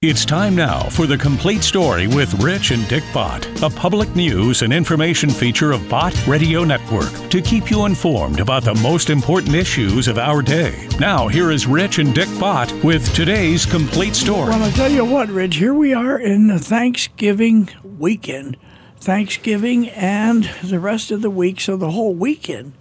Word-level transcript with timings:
It's 0.00 0.24
time 0.24 0.54
now 0.54 0.84
for 0.90 1.08
the 1.08 1.18
complete 1.18 1.64
story 1.64 2.06
with 2.06 2.32
Rich 2.34 2.70
and 2.70 2.86
Dick 2.86 3.02
Bott, 3.12 3.44
a 3.64 3.68
public 3.68 4.08
news 4.14 4.62
and 4.62 4.72
information 4.72 5.28
feature 5.28 5.72
of 5.72 5.88
Bott 5.88 6.14
Radio 6.24 6.62
Network 6.62 7.10
to 7.30 7.42
keep 7.42 7.68
you 7.68 7.84
informed 7.84 8.38
about 8.38 8.62
the 8.62 8.76
most 8.76 9.10
important 9.10 9.56
issues 9.56 10.06
of 10.06 10.16
our 10.16 10.40
day. 10.40 10.86
Now, 11.00 11.26
here 11.26 11.50
is 11.50 11.66
Rich 11.66 11.98
and 11.98 12.14
Dick 12.14 12.28
Bott 12.38 12.72
with 12.84 13.12
today's 13.12 13.66
complete 13.66 14.14
story. 14.14 14.50
Well, 14.50 14.62
I'll 14.62 14.70
tell 14.70 14.88
you 14.88 15.04
what, 15.04 15.30
Rich, 15.30 15.56
here 15.56 15.74
we 15.74 15.92
are 15.92 16.16
in 16.16 16.46
the 16.46 16.60
Thanksgiving 16.60 17.68
weekend. 17.82 18.56
Thanksgiving 18.98 19.88
and 19.88 20.44
the 20.62 20.78
rest 20.78 21.10
of 21.10 21.22
the 21.22 21.30
week, 21.30 21.60
so 21.60 21.76
the 21.76 21.90
whole 21.90 22.14
weekend 22.14 22.72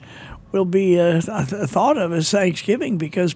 will 0.52 0.66
be 0.66 1.00
uh, 1.00 1.22
th- 1.22 1.68
thought 1.68 1.98
of 1.98 2.14
as 2.14 2.30
Thanksgiving 2.30 3.00
because 3.00 3.36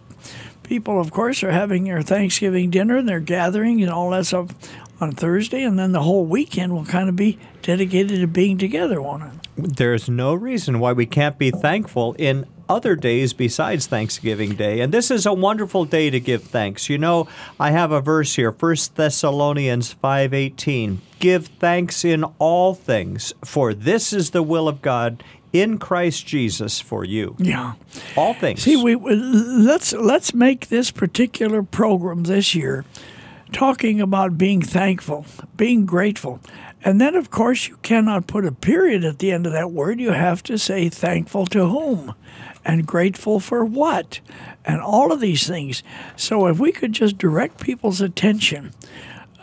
people, 0.72 1.02
of 1.02 1.12
course, 1.12 1.44
are 1.44 1.52
having 1.52 1.84
their 1.84 2.02
Thanksgiving 2.02 2.70
dinner 2.70 2.96
and 2.96 3.10
they're 3.10 3.20
gathering 3.20 3.84
and 3.84 3.92
all 3.92 4.10
that 4.12 4.26
stuff 4.26 4.52
on 5.02 5.12
Thursday, 5.12 5.64
and 5.64 5.78
then 5.78 5.92
the 5.92 6.04
whole 6.04 6.24
weekend 6.26 6.72
will 6.72 6.86
kind 6.86 7.10
of 7.10 7.16
be 7.18 7.38
dedicated 7.62 8.22
to 8.22 8.28
being 8.28 8.58
together, 8.58 9.02
won't 9.02 9.24
it? 9.24 9.32
There's 9.58 10.08
no 10.08 10.34
reason 10.34 10.80
why 10.80 10.94
we 10.94 11.06
can't 11.06 11.38
be 11.38 11.52
thankful 11.52 12.16
in 12.18 12.46
other 12.70 12.96
days 12.96 13.34
besides 13.34 13.86
Thanksgiving 13.86 14.56
Day. 14.56 14.80
And 14.80 14.94
this 14.94 15.12
is 15.12 15.26
a 15.26 15.34
wonderful 15.34 15.84
day 15.84 16.10
to 16.10 16.22
give 16.22 16.44
thanks. 16.44 16.88
You 16.88 16.98
know, 16.98 17.28
I 17.60 17.72
have 17.72 17.92
a 17.92 18.00
verse 18.00 18.36
here, 18.36 18.54
1 18.54 18.96
Thessalonians 18.96 19.94
5:18. 20.02 21.00
Give 21.20 21.48
thanks 21.48 22.06
in 22.06 22.24
all 22.40 22.76
things, 22.76 23.34
for 23.44 23.74
this 23.74 24.14
is 24.14 24.30
the 24.30 24.42
will 24.42 24.70
of 24.70 24.82
God 24.82 25.22
in 25.54 25.78
Christ 25.78 26.26
Jesus 26.26 26.80
for 26.80 27.04
you. 27.04 27.36
Yeah. 27.38 27.74
All 28.16 28.34
things. 28.34 28.62
See, 28.62 28.76
we 28.76 28.96
let's 28.96 29.94
let's 29.94 30.34
make 30.34 30.68
this 30.68 30.92
particular 30.92 31.64
program 31.64 32.24
this 32.24 32.56
year 32.56 32.86
talking 33.52 34.00
about 34.00 34.38
being 34.38 34.62
thankful, 34.62 35.26
being 35.58 35.86
grateful. 35.86 36.40
And 36.84 37.00
then 37.00 37.16
of 37.16 37.30
course 37.30 37.68
you 37.68 37.78
cannot 37.78 38.28
put 38.28 38.46
a 38.46 38.52
period 38.52 39.04
at 39.04 39.20
the 39.20 39.32
end 39.32 39.46
of 39.46 39.54
that 39.54 39.72
word. 39.72 40.00
You 40.00 40.12
have 40.12 40.42
to 40.44 40.58
say 40.58 40.90
thankful 40.90 41.46
to 41.48 41.68
whom 41.68 42.16
and 42.64 42.86
grateful 42.86 43.40
for 43.40 43.66
what 43.66 44.20
and 44.64 44.80
all 44.82 45.12
of 45.12 45.20
these 45.20 45.48
things. 45.48 45.84
So 46.16 46.48
if 46.48 46.60
we 46.60 46.72
could 46.72 46.94
just 46.94 47.18
direct 47.18 47.60
people's 47.60 48.02
attention 48.02 48.74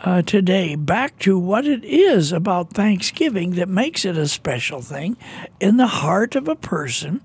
uh, 0.03 0.21
today 0.21 0.75
back 0.75 1.19
to 1.19 1.37
what 1.37 1.65
it 1.65 1.83
is 1.83 2.31
about 2.31 2.73
Thanksgiving 2.73 3.51
that 3.51 3.69
makes 3.69 4.05
it 4.05 4.17
a 4.17 4.27
special 4.27 4.81
thing 4.81 5.17
in 5.59 5.77
the 5.77 5.87
heart 5.87 6.35
of 6.35 6.47
a 6.47 6.55
person, 6.55 7.21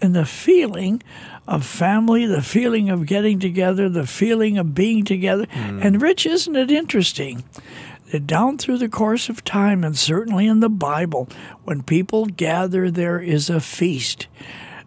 in 0.00 0.12
the 0.12 0.26
feeling 0.26 1.02
of 1.46 1.64
family, 1.64 2.26
the 2.26 2.42
feeling 2.42 2.90
of 2.90 3.06
getting 3.06 3.38
together, 3.38 3.88
the 3.88 4.06
feeling 4.06 4.58
of 4.58 4.74
being 4.74 5.04
together. 5.04 5.46
Mm. 5.46 5.84
And, 5.84 6.02
Rich, 6.02 6.26
isn't 6.26 6.56
it 6.56 6.70
interesting? 6.70 7.44
that 8.12 8.26
Down 8.26 8.56
through 8.56 8.78
the 8.78 8.88
course 8.88 9.28
of 9.28 9.42
time, 9.42 9.82
and 9.82 9.98
certainly 9.98 10.46
in 10.46 10.60
the 10.60 10.68
Bible, 10.68 11.28
when 11.64 11.82
people 11.82 12.26
gather, 12.26 12.90
there 12.90 13.18
is 13.18 13.50
a 13.50 13.60
feast 13.60 14.28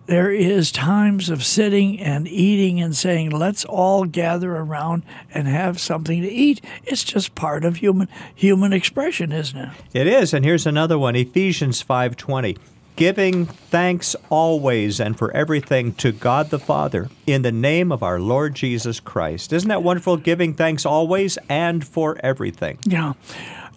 there 0.09 0.31
is 0.31 0.71
times 0.71 1.29
of 1.29 1.45
sitting 1.45 1.99
and 1.99 2.27
eating 2.27 2.81
and 2.81 2.95
saying 2.95 3.29
let's 3.29 3.63
all 3.63 4.05
gather 4.05 4.55
around 4.55 5.03
and 5.31 5.47
have 5.47 5.79
something 5.79 6.23
to 6.23 6.27
eat. 6.27 6.61
It's 6.83 7.03
just 7.03 7.35
part 7.35 7.63
of 7.63 7.77
human 7.77 8.07
human 8.33 8.73
expression 8.73 9.31
isn't 9.31 9.57
it? 9.57 9.69
It 9.93 10.07
is 10.07 10.33
and 10.33 10.43
here's 10.43 10.65
another 10.65 10.97
one 10.97 11.15
ephesians 11.15 11.83
5.20 11.83 12.57
giving 12.95 13.45
thanks 13.45 14.15
always 14.29 14.99
and 14.99 15.15
for 15.15 15.31
everything 15.31 15.93
to 15.93 16.11
god 16.11 16.49
the 16.49 16.59
father 16.59 17.07
in 17.27 17.43
the 17.43 17.51
name 17.51 17.91
of 17.91 18.01
our 18.01 18.19
lord 18.19 18.55
jesus 18.55 18.99
christ. 18.99 19.53
Isn't 19.53 19.69
that 19.69 19.83
wonderful? 19.83 20.17
Giving 20.17 20.55
thanks 20.55 20.87
always 20.87 21.37
and 21.47 21.85
for 21.85 22.17
everything. 22.23 22.79
Yeah. 22.83 23.13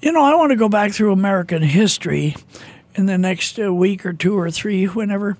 You 0.01 0.13
know 0.13 0.25
i 0.25 0.35
want 0.35 0.51
to 0.51 0.57
go 0.57 0.71
back 0.71 0.93
through 0.93 1.13
american 1.13 1.63
history 1.63 2.37
in 2.95 3.07
the 3.07 3.19
next 3.19 3.59
uh, 3.59 3.73
week 3.73 4.05
or 4.05 4.13
two 4.13 4.39
or 4.39 4.51
three 4.51 4.87
whenever 4.87 5.37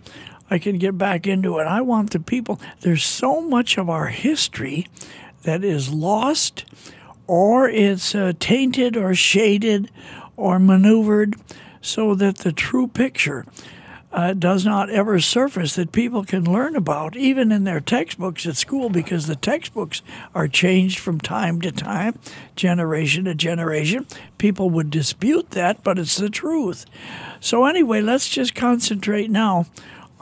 I 0.53 0.59
can 0.59 0.77
get 0.77 0.99
back 0.99 1.27
into 1.27 1.59
it. 1.61 1.67
I 1.67 1.81
want 1.81 2.11
the 2.11 2.21
people. 2.21 2.61
There's 2.81 3.05
so 3.05 3.41
much 3.41 3.79
of 3.79 3.89
our 3.89 4.09
history 4.09 4.87
that 5.45 5.65
is 5.65 5.89
lost, 5.89 6.67
or 7.27 7.71
it's 7.71 8.15
uh, 8.15 8.35
tainted, 8.39 8.95
or 8.95 9.15
shaded, 9.15 9.91
or 10.37 10.59
maneuvered, 10.59 11.37
so 11.81 12.15
that 12.17 12.39
the 12.39 12.53
true 12.53 12.87
picture 12.87 13.47
uh, 14.13 14.35
does 14.35 14.67
not 14.67 14.91
ever 14.91 15.21
surface 15.21 15.75
that 15.77 15.91
people 15.91 16.23
can 16.23 16.45
learn 16.45 16.77
about, 16.77 17.17
even 17.17 17.51
in 17.51 17.65
their 17.65 17.81
textbooks 17.81 18.45
at 18.45 18.59
school, 18.59 18.91
because 18.91 19.27
the 19.27 19.37
textbooks 19.37 20.03
are 20.35 20.49
changed 20.49 20.99
from 20.99 21.19
time 21.19 21.63
to 21.63 21.73
time, 21.73 22.19
generation 22.57 23.25
to 23.25 23.35
generation. 23.35 24.07
People 24.37 24.69
would 24.69 24.91
dispute 24.91 25.53
that, 25.53 25.83
but 25.83 25.99
it's 25.99 26.19
the 26.19 26.29
truth. 26.29 26.85
So, 27.41 27.65
anyway, 27.65 28.03
let's 28.03 28.29
just 28.29 28.55
concentrate 28.55 29.31
now 29.31 29.65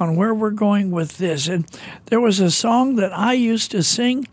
on 0.00 0.16
where 0.16 0.34
we're 0.34 0.50
going 0.50 0.90
with 0.90 1.18
this. 1.18 1.46
And 1.46 1.66
there 2.06 2.20
was 2.20 2.40
a 2.40 2.50
song 2.50 2.96
that 2.96 3.16
I 3.16 3.34
used 3.34 3.70
to 3.72 3.82
sing 3.82 4.26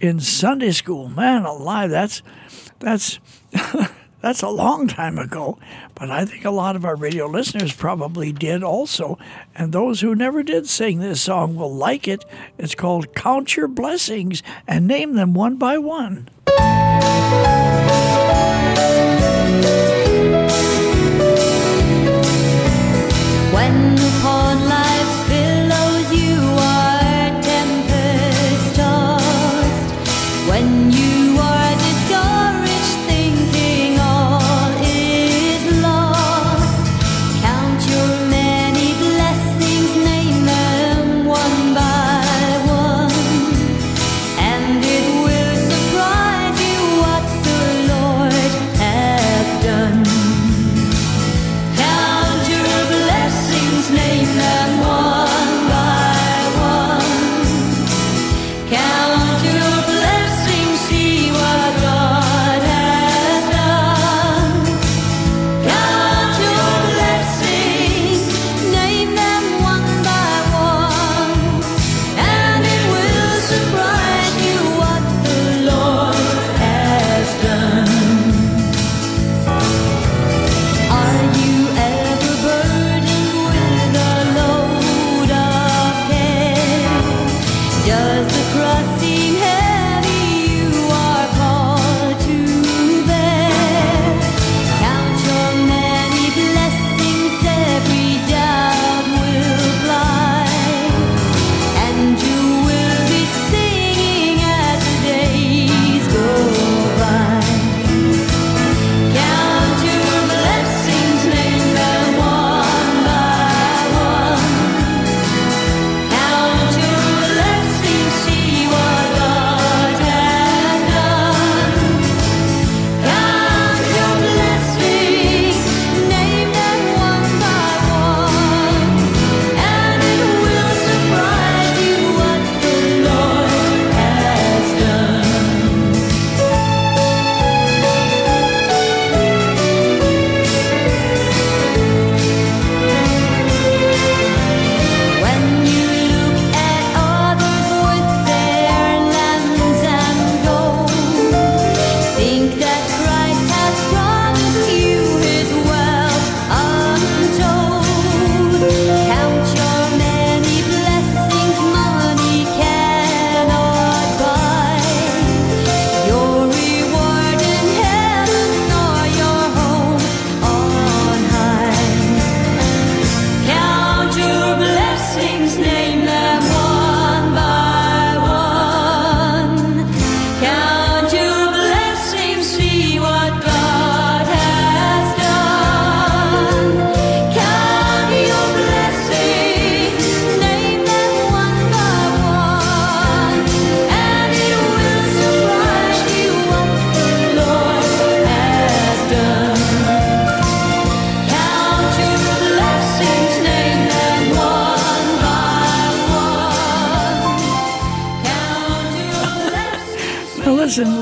in 0.00 0.20
Sunday 0.20 0.72
school. 0.72 1.08
Man 1.08 1.44
alive, 1.44 1.90
that's 1.90 2.22
that's 2.80 3.20
that's 4.20 4.42
a 4.42 4.48
long 4.48 4.88
time 4.88 5.18
ago. 5.18 5.58
But 5.94 6.10
I 6.10 6.24
think 6.24 6.44
a 6.44 6.50
lot 6.50 6.74
of 6.74 6.84
our 6.84 6.96
radio 6.96 7.26
listeners 7.26 7.72
probably 7.72 8.32
did 8.32 8.64
also. 8.64 9.18
And 9.54 9.72
those 9.72 10.00
who 10.00 10.14
never 10.14 10.42
did 10.42 10.68
sing 10.68 10.98
this 10.98 11.20
song 11.20 11.54
will 11.54 11.74
like 11.74 12.08
it. 12.08 12.24
It's 12.58 12.74
called 12.74 13.14
Count 13.14 13.56
Your 13.56 13.68
Blessings 13.68 14.42
and 14.66 14.86
name 14.88 15.14
them 15.14 15.34
one 15.34 15.56
by 15.56 15.78
one. 15.78 16.28
When 23.52 23.91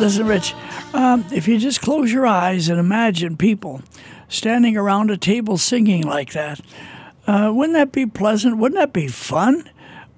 listen, 0.00 0.26
Rich. 0.26 0.54
Um, 0.94 1.26
if 1.30 1.46
you 1.46 1.58
just 1.58 1.82
close 1.82 2.10
your 2.10 2.26
eyes 2.26 2.70
and 2.70 2.80
imagine 2.80 3.36
people 3.36 3.82
standing 4.28 4.76
around 4.76 5.10
a 5.10 5.16
table 5.18 5.58
singing 5.58 6.02
like 6.02 6.32
that, 6.32 6.60
uh, 7.26 7.52
wouldn't 7.54 7.76
that 7.76 7.92
be 7.92 8.06
pleasant? 8.06 8.56
Wouldn't 8.56 8.80
that 8.80 8.94
be 8.94 9.08
fun? 9.08 9.68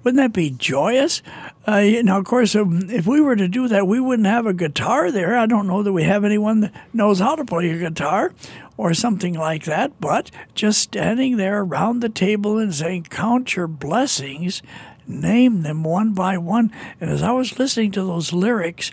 Wouldn't 0.03 0.21
that 0.21 0.33
be 0.33 0.51
joyous? 0.51 1.21
Uh, 1.67 1.77
you 1.77 2.03
know, 2.03 2.17
of 2.17 2.25
course, 2.25 2.55
um, 2.55 2.89
if 2.89 3.05
we 3.05 3.19
were 3.19 3.35
to 3.35 3.47
do 3.49 3.67
that, 3.67 3.85
we 3.85 3.99
wouldn't 3.99 4.27
have 4.27 4.45
a 4.45 4.53
guitar 4.53 5.11
there. 5.11 5.37
I 5.37 5.45
don't 5.45 5.67
know 5.67 5.83
that 5.83 5.93
we 5.93 6.03
have 6.03 6.23
anyone 6.23 6.61
that 6.61 6.73
knows 6.93 7.19
how 7.19 7.35
to 7.35 7.43
play 7.43 7.69
a 7.69 7.77
guitar 7.77 8.33
or 8.77 8.93
something 8.93 9.33
like 9.33 9.65
that, 9.65 9.99
but 9.99 10.31
just 10.55 10.81
standing 10.81 11.35
there 11.35 11.61
around 11.61 11.99
the 11.99 12.09
table 12.09 12.57
and 12.57 12.73
saying, 12.73 13.07
Count 13.09 13.55
your 13.55 13.67
blessings, 13.67 14.61
name 15.05 15.61
them 15.63 15.83
one 15.83 16.13
by 16.13 16.37
one. 16.37 16.71
And 17.01 17.09
as 17.09 17.21
I 17.21 17.31
was 17.31 17.59
listening 17.59 17.91
to 17.91 18.03
those 18.03 18.31
lyrics, 18.31 18.91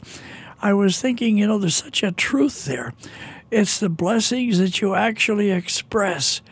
I 0.62 0.74
was 0.74 1.00
thinking, 1.00 1.38
you 1.38 1.46
know, 1.46 1.58
there's 1.58 1.76
such 1.76 2.02
a 2.02 2.12
truth 2.12 2.66
there. 2.66 2.92
It's 3.50 3.80
the 3.80 3.88
blessings 3.88 4.58
that 4.58 4.80
you 4.80 4.94
actually 4.94 5.50
express 5.50 6.42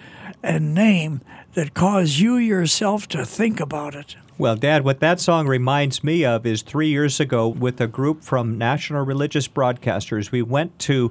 and 0.43 0.75
name 0.75 1.21
that 1.55 1.75
cause 1.75 2.19
you 2.19 2.37
yourself 2.37 3.07
to 3.09 3.25
think 3.25 3.61
about 3.61 3.95
it. 3.95 4.17
Well, 4.39 4.55
Dad, 4.55 4.85
what 4.85 5.01
that 5.01 5.19
song 5.19 5.49
reminds 5.49 6.05
me 6.05 6.25
of 6.25 6.47
is 6.47 6.63
three 6.63 6.89
years 6.89 7.19
ago 7.19 7.49
with 7.49 7.81
a 7.81 7.89
group 7.89 8.23
from 8.23 8.57
National 8.57 9.05
Religious 9.05 9.49
Broadcasters. 9.49 10.31
We 10.31 10.43
went 10.43 10.79
to 10.81 11.11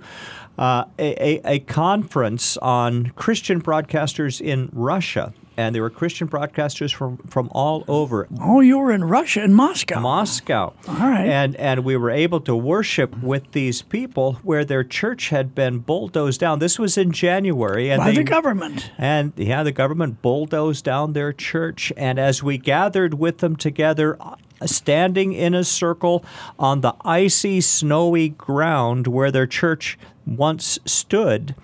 uh, 0.58 0.86
a, 0.98 1.24
a, 1.24 1.42
a 1.56 1.60
conference 1.60 2.56
on 2.58 3.12
Christian 3.18 3.62
broadcasters 3.62 4.40
in 4.40 4.70
Russia. 4.72 5.34
And 5.58 5.74
there 5.74 5.82
were 5.82 5.90
Christian 5.90 6.28
broadcasters 6.28 6.94
from, 6.94 7.18
from 7.28 7.50
all 7.52 7.84
over. 7.88 8.28
Oh, 8.40 8.62
you 8.62 8.78
were 8.78 8.92
in 8.92 9.04
Russia, 9.04 9.44
in 9.44 9.54
Moscow. 9.56 10.00
Moscow. 10.00 10.74
All 10.88 10.96
right. 10.96 11.28
And 11.28 11.56
and 11.56 11.84
we 11.84 11.98
were 11.98 12.12
able 12.12 12.40
to 12.42 12.56
worship 12.56 13.18
with 13.24 13.52
these 13.54 13.82
people 13.82 14.34
where 14.44 14.64
their 14.64 14.84
church 14.84 15.30
had 15.30 15.56
been 15.56 15.80
bulldozed 15.80 16.40
down. 16.40 16.60
This 16.60 16.78
was 16.78 16.98
in 16.98 17.12
January, 17.12 17.90
and 17.90 18.00
By 18.00 18.12
they, 18.12 18.18
the 18.18 18.24
government. 18.24 18.92
and 19.00 19.34
yeah, 19.36 19.64
the 19.64 19.72
government 19.72 20.22
bulldozed 20.22 20.86
down 20.86 21.14
their 21.14 21.34
church. 21.34 21.92
And 21.98 22.20
as 22.20 22.44
we 22.44 22.58
gathered 22.60 23.16
with 23.16 23.40
them 23.40 23.56
together, 23.56 24.16
uh, 24.22 24.36
standing 24.66 25.34
in 25.34 25.54
a 25.56 25.64
circle 25.64 26.24
on 26.60 26.82
the 26.82 26.94
icy, 27.04 27.62
snowy 27.62 28.30
ground 28.30 29.08
where 29.08 29.32
their 29.32 29.48
church 29.48 29.98
once 30.26 30.78
stood, 30.86 31.56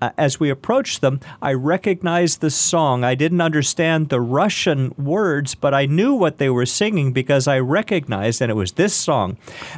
uh, 0.00 0.10
as 0.18 0.38
we 0.40 0.50
approached 0.50 1.00
them, 1.00 1.20
I 1.40 1.52
recognized 1.52 2.40
the 2.40 2.50
song. 2.50 3.04
I 3.04 3.14
didn't 3.14 3.40
understand 3.40 4.08
the 4.08 4.20
Russian 4.20 4.94
words, 4.98 5.54
but 5.54 5.72
I 5.74 5.86
knew 5.86 6.14
what 6.14 6.38
they 6.38 6.50
were 6.50 6.66
singing 6.66 7.12
because 7.12 7.46
I 7.48 7.58
recognized, 7.58 8.42
and 8.42 8.50
it 8.50 8.54
was 8.54 8.72
this 8.72 8.94
song. 8.94 9.36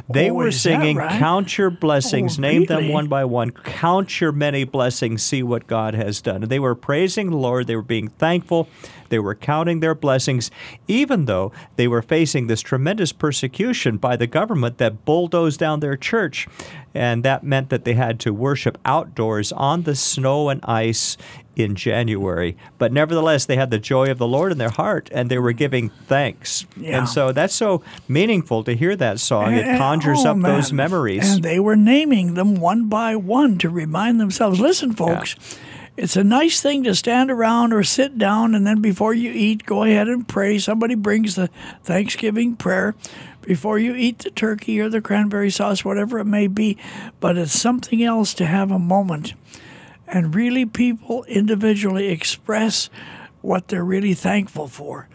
They 0.09 0.29
Oh, 0.29 0.33
were 0.33 0.51
singing, 0.51 0.97
right? 0.97 1.19
Count 1.19 1.57
your 1.57 1.69
blessings, 1.69 2.37
Oh, 2.37 2.41
name 2.41 2.65
them 2.65 2.89
one 2.89 3.07
by 3.07 3.25
one, 3.25 3.51
count 3.51 4.19
your 4.19 4.31
many 4.31 4.63
blessings, 4.63 5.23
see 5.23 5.43
what 5.43 5.67
God 5.67 5.93
has 5.93 6.21
done. 6.21 6.43
And 6.43 6.51
they 6.51 6.59
were 6.59 6.75
praising 6.75 7.29
the 7.29 7.37
Lord, 7.37 7.67
they 7.67 7.75
were 7.75 7.81
being 7.81 8.07
thankful, 8.09 8.67
they 9.09 9.19
were 9.19 9.35
counting 9.35 9.79
their 9.79 9.95
blessings, 9.95 10.51
even 10.87 11.25
though 11.25 11.51
they 11.75 11.87
were 11.87 12.01
facing 12.01 12.47
this 12.47 12.61
tremendous 12.61 13.11
persecution 13.11 13.97
by 13.97 14.15
the 14.15 14.27
government 14.27 14.77
that 14.77 15.05
bulldozed 15.05 15.59
down 15.59 15.79
their 15.79 15.97
church. 15.97 16.47
And 16.93 17.23
that 17.23 17.43
meant 17.43 17.69
that 17.69 17.85
they 17.85 17.93
had 17.93 18.19
to 18.21 18.33
worship 18.33 18.77
outdoors 18.83 19.51
on 19.51 19.83
the 19.83 19.95
snow 19.95 20.49
and 20.49 20.61
ice 20.63 21.17
in 21.57 21.75
January. 21.75 22.55
But 22.77 22.93
nevertheless, 22.93 23.45
they 23.45 23.55
had 23.55 23.71
the 23.71 23.79
joy 23.79 24.11
of 24.11 24.19
the 24.19 24.27
Lord 24.27 24.51
in 24.51 24.57
their 24.57 24.69
heart 24.69 25.09
and 25.11 25.29
they 25.29 25.39
were 25.39 25.51
giving 25.51 25.89
thanks. 25.89 26.65
Yeah. 26.75 26.99
And 26.99 27.09
so 27.09 27.31
that's 27.31 27.55
so 27.55 27.83
meaningful 28.07 28.63
to 28.63 28.75
hear 28.75 28.95
that 28.95 29.19
song. 29.19 29.53
It 29.53 29.77
conjures 29.77 30.19
oh, 30.23 30.31
up 30.31 30.41
those 30.41 30.71
memories. 30.71 31.35
And 31.35 31.43
they 31.43 31.59
were 31.59 31.75
naming 31.75 32.35
them 32.35 32.55
one 32.55 32.89
by 32.89 33.15
one 33.15 33.57
to 33.59 33.69
remind 33.69 34.19
themselves. 34.19 34.59
Listen, 34.59 34.93
folks, 34.93 35.35
it's 35.97 36.15
a 36.15 36.23
nice 36.23 36.61
thing 36.61 36.83
to 36.83 36.93
stand 36.93 37.31
around 37.31 37.73
or 37.73 37.83
sit 37.83 38.17
down 38.19 38.53
and 38.53 38.65
then 38.65 38.81
before 38.81 39.15
you 39.15 39.31
eat, 39.31 39.65
go 39.65 39.83
ahead 39.83 40.07
and 40.07 40.27
pray. 40.27 40.59
Somebody 40.59 40.93
brings 40.93 41.35
the 41.35 41.49
Thanksgiving 41.83 42.55
prayer 42.55 42.93
before 43.41 43.79
you 43.79 43.95
eat 43.95 44.19
the 44.19 44.29
turkey 44.29 44.79
or 44.79 44.89
the 44.89 45.01
cranberry 45.01 45.49
sauce, 45.49 45.83
whatever 45.83 46.19
it 46.19 46.25
may 46.25 46.45
be. 46.45 46.77
But 47.19 47.37
it's 47.37 47.59
something 47.59 48.03
else 48.03 48.35
to 48.35 48.45
have 48.45 48.69
a 48.69 48.77
moment 48.77 49.33
and 50.07 50.35
really 50.35 50.65
people 50.65 51.23
individually 51.25 52.09
express 52.09 52.89
what 53.41 53.67
they're 53.67 53.83
really 53.83 54.13
thankful 54.13 54.67
for, 54.67 55.07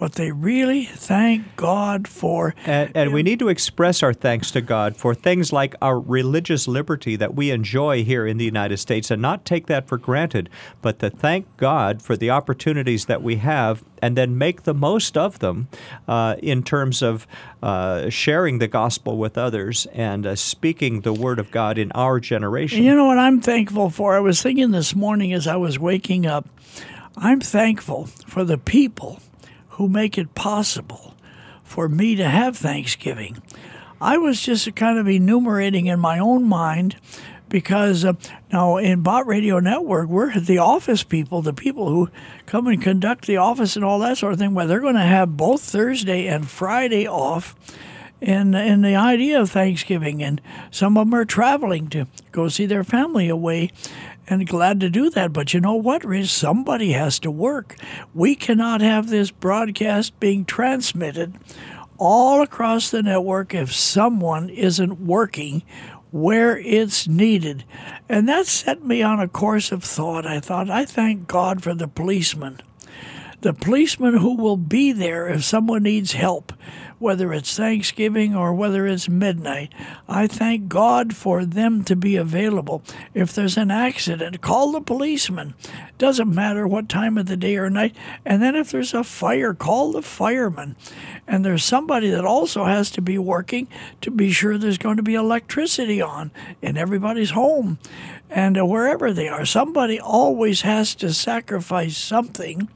what 0.00 0.14
they 0.14 0.32
really 0.32 0.84
thank 0.86 1.56
God 1.56 2.08
for. 2.08 2.54
And, 2.64 2.90
and 2.94 3.12
we 3.12 3.22
need 3.22 3.38
to 3.40 3.48
express 3.48 4.02
our 4.02 4.14
thanks 4.14 4.50
to 4.52 4.62
God 4.62 4.96
for 4.96 5.14
things 5.14 5.52
like 5.52 5.74
our 5.82 6.00
religious 6.00 6.66
liberty 6.66 7.16
that 7.16 7.34
we 7.34 7.50
enjoy 7.50 8.02
here 8.02 8.26
in 8.26 8.38
the 8.38 8.44
United 8.46 8.78
States 8.78 9.10
and 9.10 9.20
not 9.20 9.44
take 9.44 9.66
that 9.66 9.86
for 9.86 9.98
granted, 9.98 10.48
but 10.80 11.00
to 11.00 11.10
thank 11.10 11.54
God 11.58 12.00
for 12.00 12.16
the 12.16 12.30
opportunities 12.30 13.04
that 13.06 13.22
we 13.22 13.36
have 13.36 13.84
and 14.00 14.16
then 14.16 14.38
make 14.38 14.62
the 14.62 14.72
most 14.72 15.18
of 15.18 15.40
them 15.40 15.68
uh, 16.08 16.36
in 16.38 16.62
terms 16.62 17.02
of 17.02 17.26
uh, 17.62 18.08
sharing 18.08 18.58
the 18.58 18.68
gospel 18.68 19.18
with 19.18 19.36
others 19.36 19.86
and 19.92 20.26
uh, 20.26 20.34
speaking 20.34 21.02
the 21.02 21.12
word 21.12 21.38
of 21.38 21.50
God 21.50 21.76
in 21.76 21.92
our 21.92 22.18
generation. 22.20 22.82
You 22.82 22.94
know 22.94 23.04
what 23.04 23.18
I'm 23.18 23.42
thankful 23.42 23.90
for? 23.90 24.16
I 24.16 24.20
was 24.20 24.40
thinking 24.40 24.70
this 24.70 24.94
morning 24.94 25.34
as 25.34 25.46
I 25.46 25.56
was 25.56 25.78
waking 25.78 26.24
up, 26.24 26.48
I'm 27.18 27.40
thankful 27.40 28.06
for 28.06 28.44
the 28.44 28.56
people 28.56 29.20
who 29.70 29.88
make 29.88 30.18
it 30.18 30.34
possible 30.34 31.14
for 31.64 31.88
me 31.88 32.16
to 32.16 32.28
have 32.28 32.56
Thanksgiving. 32.56 33.42
I 34.00 34.18
was 34.18 34.40
just 34.40 34.74
kind 34.74 34.98
of 34.98 35.06
enumerating 35.08 35.86
in 35.86 36.00
my 36.00 36.18
own 36.18 36.44
mind 36.44 36.96
because 37.48 38.04
uh, 38.04 38.14
now 38.52 38.76
in 38.76 39.02
Bott 39.02 39.26
Radio 39.26 39.58
Network, 39.58 40.08
we're 40.08 40.38
the 40.38 40.58
office 40.58 41.02
people, 41.02 41.42
the 41.42 41.52
people 41.52 41.88
who 41.88 42.08
come 42.46 42.66
and 42.66 42.80
conduct 42.82 43.26
the 43.26 43.36
office 43.36 43.76
and 43.76 43.84
all 43.84 43.98
that 43.98 44.18
sort 44.18 44.32
of 44.32 44.38
thing. 44.38 44.54
Well, 44.54 44.66
they're 44.66 44.80
going 44.80 44.94
to 44.94 45.00
have 45.00 45.36
both 45.36 45.60
Thursday 45.62 46.26
and 46.26 46.48
Friday 46.48 47.06
off 47.06 47.54
And, 48.22 48.54
in 48.54 48.82
the 48.82 48.96
idea 48.96 49.40
of 49.40 49.50
Thanksgiving, 49.50 50.22
and 50.22 50.40
some 50.70 50.98
of 50.98 51.06
them 51.06 51.14
are 51.14 51.24
traveling 51.24 51.88
to 51.88 52.06
go 52.32 52.48
see 52.48 52.66
their 52.66 52.84
family 52.84 53.28
away, 53.28 53.70
and 54.30 54.46
glad 54.46 54.80
to 54.80 54.88
do 54.88 55.10
that. 55.10 55.32
But 55.32 55.52
you 55.52 55.60
know 55.60 55.74
what, 55.74 56.04
Rich? 56.04 56.30
Somebody 56.30 56.92
has 56.92 57.18
to 57.18 57.30
work. 57.30 57.76
We 58.14 58.34
cannot 58.34 58.80
have 58.80 59.08
this 59.10 59.30
broadcast 59.30 60.18
being 60.20 60.44
transmitted 60.44 61.36
all 61.98 62.40
across 62.40 62.90
the 62.90 63.02
network 63.02 63.52
if 63.52 63.74
someone 63.74 64.48
isn't 64.48 65.00
working 65.00 65.62
where 66.12 66.56
it's 66.58 67.06
needed. 67.06 67.64
And 68.08 68.28
that 68.28 68.46
set 68.46 68.84
me 68.84 69.02
on 69.02 69.20
a 69.20 69.28
course 69.28 69.70
of 69.70 69.84
thought. 69.84 70.26
I 70.26 70.40
thought, 70.40 70.70
I 70.70 70.84
thank 70.84 71.26
God 71.26 71.62
for 71.62 71.74
the 71.74 71.88
policeman 71.88 72.60
the 73.40 73.54
policeman 73.54 74.16
who 74.18 74.36
will 74.36 74.56
be 74.56 74.92
there 74.92 75.28
if 75.28 75.44
someone 75.44 75.82
needs 75.82 76.12
help, 76.12 76.52
whether 77.00 77.32
it's 77.32 77.56
Thanksgiving 77.56 78.36
or 78.36 78.54
whether 78.54 78.86
it's 78.86 79.08
midnight. 79.08 79.72
I 80.08 80.26
thank 80.26 80.68
God 80.68 81.16
for 81.16 81.44
them 81.44 81.82
to 81.84 81.96
be 81.96 82.14
available. 82.14 82.82
If 83.14 83.32
there's 83.32 83.56
an 83.56 83.70
accident, 83.70 84.40
call 84.42 84.70
the 84.70 84.82
policeman. 84.82 85.54
Doesn't 85.98 86.32
matter 86.32 86.66
what 86.66 86.88
time 86.88 87.18
of 87.18 87.26
the 87.26 87.36
day 87.36 87.56
or 87.56 87.70
night. 87.70 87.96
And 88.24 88.42
then 88.42 88.54
if 88.54 88.70
there's 88.70 88.94
a 88.94 89.02
fire, 89.02 89.54
call 89.54 89.92
the 89.92 90.02
fireman. 90.02 90.76
And 91.26 91.44
there's 91.44 91.64
somebody 91.64 92.10
that 92.10 92.24
also 92.24 92.64
has 92.64 92.90
to 92.92 93.00
be 93.00 93.18
working 93.18 93.66
to 94.02 94.10
be 94.10 94.30
sure 94.30 94.58
there's 94.58 94.78
going 94.78 94.98
to 94.98 95.02
be 95.02 95.14
electricity 95.14 96.02
on 96.02 96.30
in 96.60 96.76
everybody's 96.76 97.30
home 97.30 97.78
and 98.30 98.56
wherever 98.68 99.12
they 99.12 99.28
are. 99.28 99.44
Somebody 99.44 99.98
always 99.98 100.62
has 100.62 100.94
to 100.96 101.12
sacrifice 101.12 101.96
something 101.96 102.68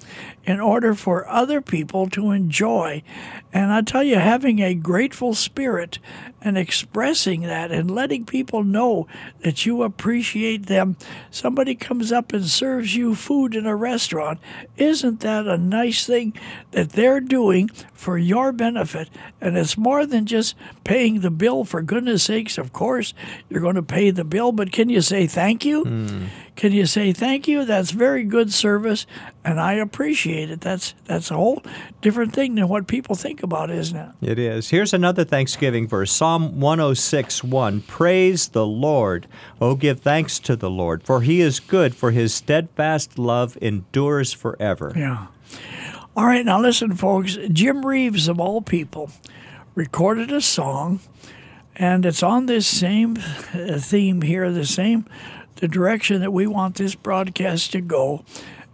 in 0.44 0.60
order 0.60 0.94
for 0.94 1.28
other 1.28 1.60
people 1.60 2.08
to 2.10 2.32
enjoy. 2.32 3.02
And 3.52 3.72
I 3.72 3.82
tell 3.82 4.02
you, 4.02 4.16
having 4.16 4.58
a 4.58 4.74
grateful 4.74 5.32
spirit 5.32 5.98
and 6.44 6.58
expressing 6.58 7.40
that 7.42 7.72
and 7.72 7.90
letting 7.90 8.26
people 8.26 8.62
know 8.62 9.08
that 9.40 9.64
you 9.64 9.82
appreciate 9.82 10.66
them. 10.66 10.96
Somebody 11.30 11.74
comes 11.74 12.12
up 12.12 12.32
and 12.32 12.44
serves 12.44 12.94
you 12.94 13.14
food 13.14 13.54
in 13.54 13.66
a 13.66 13.74
restaurant. 13.74 14.38
Isn't 14.76 15.20
that 15.20 15.46
a 15.46 15.56
nice 15.56 16.06
thing 16.06 16.34
that 16.72 16.90
they're 16.90 17.20
doing 17.20 17.70
for 17.94 18.18
your 18.18 18.52
benefit? 18.52 19.08
And 19.40 19.56
it's 19.56 19.78
more 19.78 20.04
than 20.04 20.26
just 20.26 20.54
paying 20.84 21.20
the 21.20 21.30
bill. 21.30 21.64
For 21.64 21.80
goodness 21.80 22.24
sakes, 22.24 22.58
of 22.58 22.72
course, 22.72 23.14
you're 23.48 23.62
going 23.62 23.76
to 23.76 23.82
pay 23.82 24.10
the 24.10 24.24
bill, 24.24 24.52
but 24.52 24.70
can 24.70 24.90
you 24.90 25.00
say 25.00 25.26
thank 25.26 25.64
you? 25.64 25.82
Hmm. 25.84 26.24
Can 26.56 26.70
you 26.70 26.86
say 26.86 27.12
thank 27.12 27.48
you? 27.48 27.64
That's 27.64 27.90
very 27.90 28.22
good 28.22 28.52
service, 28.52 29.06
and 29.44 29.60
I 29.60 29.72
appreciate 29.72 30.50
it. 30.50 30.60
That's 30.60 30.94
that's 31.04 31.30
a 31.32 31.34
whole 31.34 31.62
different 32.00 32.32
thing 32.32 32.54
than 32.54 32.68
what 32.68 32.86
people 32.86 33.16
think 33.16 33.42
about, 33.42 33.70
isn't 33.70 33.96
it? 33.96 34.10
It 34.22 34.38
is. 34.38 34.70
Here's 34.70 34.94
another 34.94 35.24
Thanksgiving 35.24 35.88
verse 35.88 36.12
Psalm 36.12 36.60
106 36.60 37.42
1. 37.42 37.80
Praise 37.82 38.48
the 38.48 38.66
Lord. 38.66 39.26
Oh, 39.60 39.74
give 39.74 40.00
thanks 40.00 40.38
to 40.40 40.54
the 40.54 40.70
Lord, 40.70 41.02
for 41.02 41.22
he 41.22 41.40
is 41.40 41.58
good, 41.58 41.94
for 41.94 42.12
his 42.12 42.32
steadfast 42.32 43.18
love 43.18 43.58
endures 43.60 44.32
forever. 44.32 44.92
Yeah. 44.94 45.26
All 46.16 46.26
right, 46.26 46.44
now 46.44 46.60
listen, 46.60 46.94
folks. 46.94 47.36
Jim 47.50 47.84
Reeves, 47.84 48.28
of 48.28 48.38
all 48.38 48.62
people, 48.62 49.10
recorded 49.74 50.30
a 50.30 50.40
song, 50.40 51.00
And 51.74 52.06
it's 52.06 52.22
on 52.22 52.46
this 52.46 52.68
same 52.68 53.16
uh, 53.52 53.80
theme 53.80 54.22
here, 54.22 54.52
the 54.52 54.64
same 54.64 55.06
the 55.56 55.68
direction 55.68 56.20
that 56.20 56.32
we 56.32 56.46
want 56.46 56.76
this 56.76 56.94
broadcast 56.94 57.72
to 57.72 57.80
go. 57.80 58.24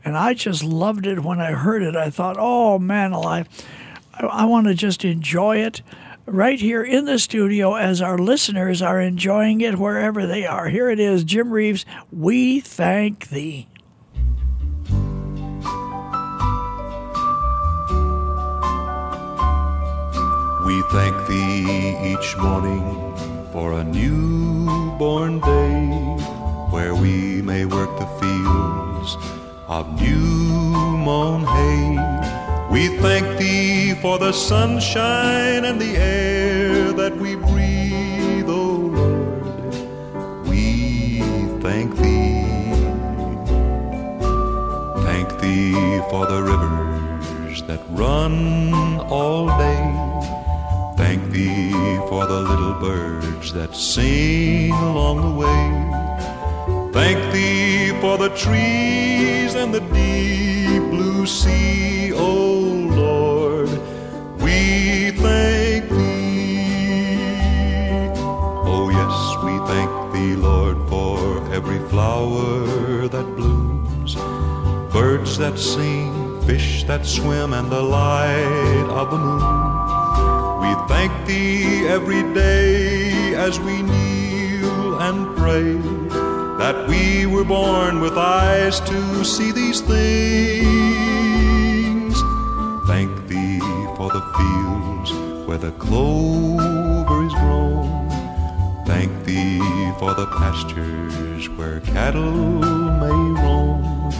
And 0.04 0.16
I 0.16 0.34
just 0.34 0.64
loved 0.64 1.06
it 1.06 1.22
when 1.22 1.40
I 1.40 1.52
heard 1.52 1.82
it. 1.82 1.96
I 1.96 2.10
thought, 2.10 2.36
oh 2.38 2.78
man 2.78 3.14
I, 3.14 3.44
I 4.14 4.44
want 4.46 4.66
to 4.66 4.74
just 4.74 5.04
enjoy 5.04 5.58
it 5.58 5.82
right 6.26 6.60
here 6.60 6.82
in 6.82 7.04
the 7.06 7.18
studio 7.18 7.74
as 7.74 8.00
our 8.00 8.18
listeners 8.18 8.82
are 8.82 9.00
enjoying 9.00 9.60
it 9.60 9.78
wherever 9.78 10.26
they 10.26 10.46
are. 10.46 10.68
Here 10.68 10.88
it 10.88 11.00
is, 11.00 11.24
Jim 11.24 11.50
Reeves, 11.50 11.84
We 12.12 12.60
Thank 12.60 13.28
Thee. 13.28 13.66
We 20.64 20.82
thank 20.92 21.26
thee 21.26 22.12
each 22.12 22.36
morning 22.36 22.84
for 23.52 23.72
a 23.72 23.82
newborn 23.82 25.40
day 25.40 26.09
where 26.80 26.94
we 26.94 27.42
may 27.42 27.66
work 27.66 27.92
the 27.98 28.10
fields 28.20 29.10
of 29.68 30.00
new 30.00 30.96
mown 31.06 31.42
hay. 31.44 31.84
We 32.70 32.82
thank 33.04 33.26
thee 33.38 33.92
for 34.00 34.18
the 34.18 34.32
sunshine 34.32 35.62
and 35.66 35.78
the 35.78 35.94
air 35.98 36.92
that 37.00 37.14
we 37.14 37.34
breathe, 37.36 38.48
O 38.48 38.64
Lord. 38.98 39.74
We 40.48 41.20
thank 41.66 41.88
thee. 41.96 42.72
Thank 45.08 45.28
thee 45.42 46.00
for 46.10 46.24
the 46.32 46.40
rivers 46.50 47.62
that 47.68 47.82
run 47.90 49.00
all 49.18 49.48
day. 49.66 49.84
Thank 50.96 51.30
thee 51.30 51.72
for 52.08 52.22
the 52.26 52.40
little 52.40 52.74
birds 52.88 53.52
that 53.52 53.76
sing 53.76 54.72
along 54.72 55.16
the 55.26 55.34
way. 55.44 55.99
Thank 57.02 57.32
thee 57.32 57.98
for 58.02 58.18
the 58.18 58.28
trees 58.36 59.54
and 59.54 59.72
the 59.72 59.80
deep 59.80 60.82
blue 60.90 61.24
sea, 61.24 62.12
O 62.12 62.28
Lord. 63.04 63.70
We 64.42 65.10
thank 65.12 65.88
thee. 65.88 67.22
Oh, 68.72 68.90
yes, 69.00 69.16
we 69.46 69.54
thank 69.72 69.90
thee, 70.12 70.36
Lord, 70.36 70.76
for 70.90 71.16
every 71.54 71.80
flower 71.88 73.08
that 73.08 73.26
blooms, 73.34 74.14
birds 74.92 75.38
that 75.38 75.58
sing, 75.58 76.42
fish 76.42 76.84
that 76.84 77.06
swim, 77.06 77.54
and 77.54 77.72
the 77.72 77.80
light 77.80 78.88
of 78.90 79.10
the 79.10 79.18
moon. 79.18 79.64
We 80.60 80.70
thank 80.86 81.12
thee 81.26 81.88
every 81.88 82.22
day 82.34 83.34
as 83.36 83.58
we 83.58 83.80
kneel 83.80 85.00
and 85.00 85.34
pray 85.38 85.99
that 86.60 86.86
we 86.86 87.24
were 87.24 87.42
born 87.42 88.00
with 88.02 88.18
eyes 88.18 88.80
to 88.80 89.24
see 89.24 89.50
these 89.50 89.80
things. 89.80 90.00
Thank 92.86 93.10
thee 93.28 93.60
for 93.96 94.10
the 94.16 94.20
fields 94.36 95.10
where 95.48 95.56
the 95.56 95.72
clover 95.84 97.24
is 97.24 97.32
grown. 97.32 98.10
Thank 98.84 99.10
thee 99.24 99.58
for 99.98 100.12
the 100.12 100.26
pastures 100.26 101.48
where 101.56 101.80
cattle 101.80 102.30
may 103.02 103.20
roam. 103.42 104.12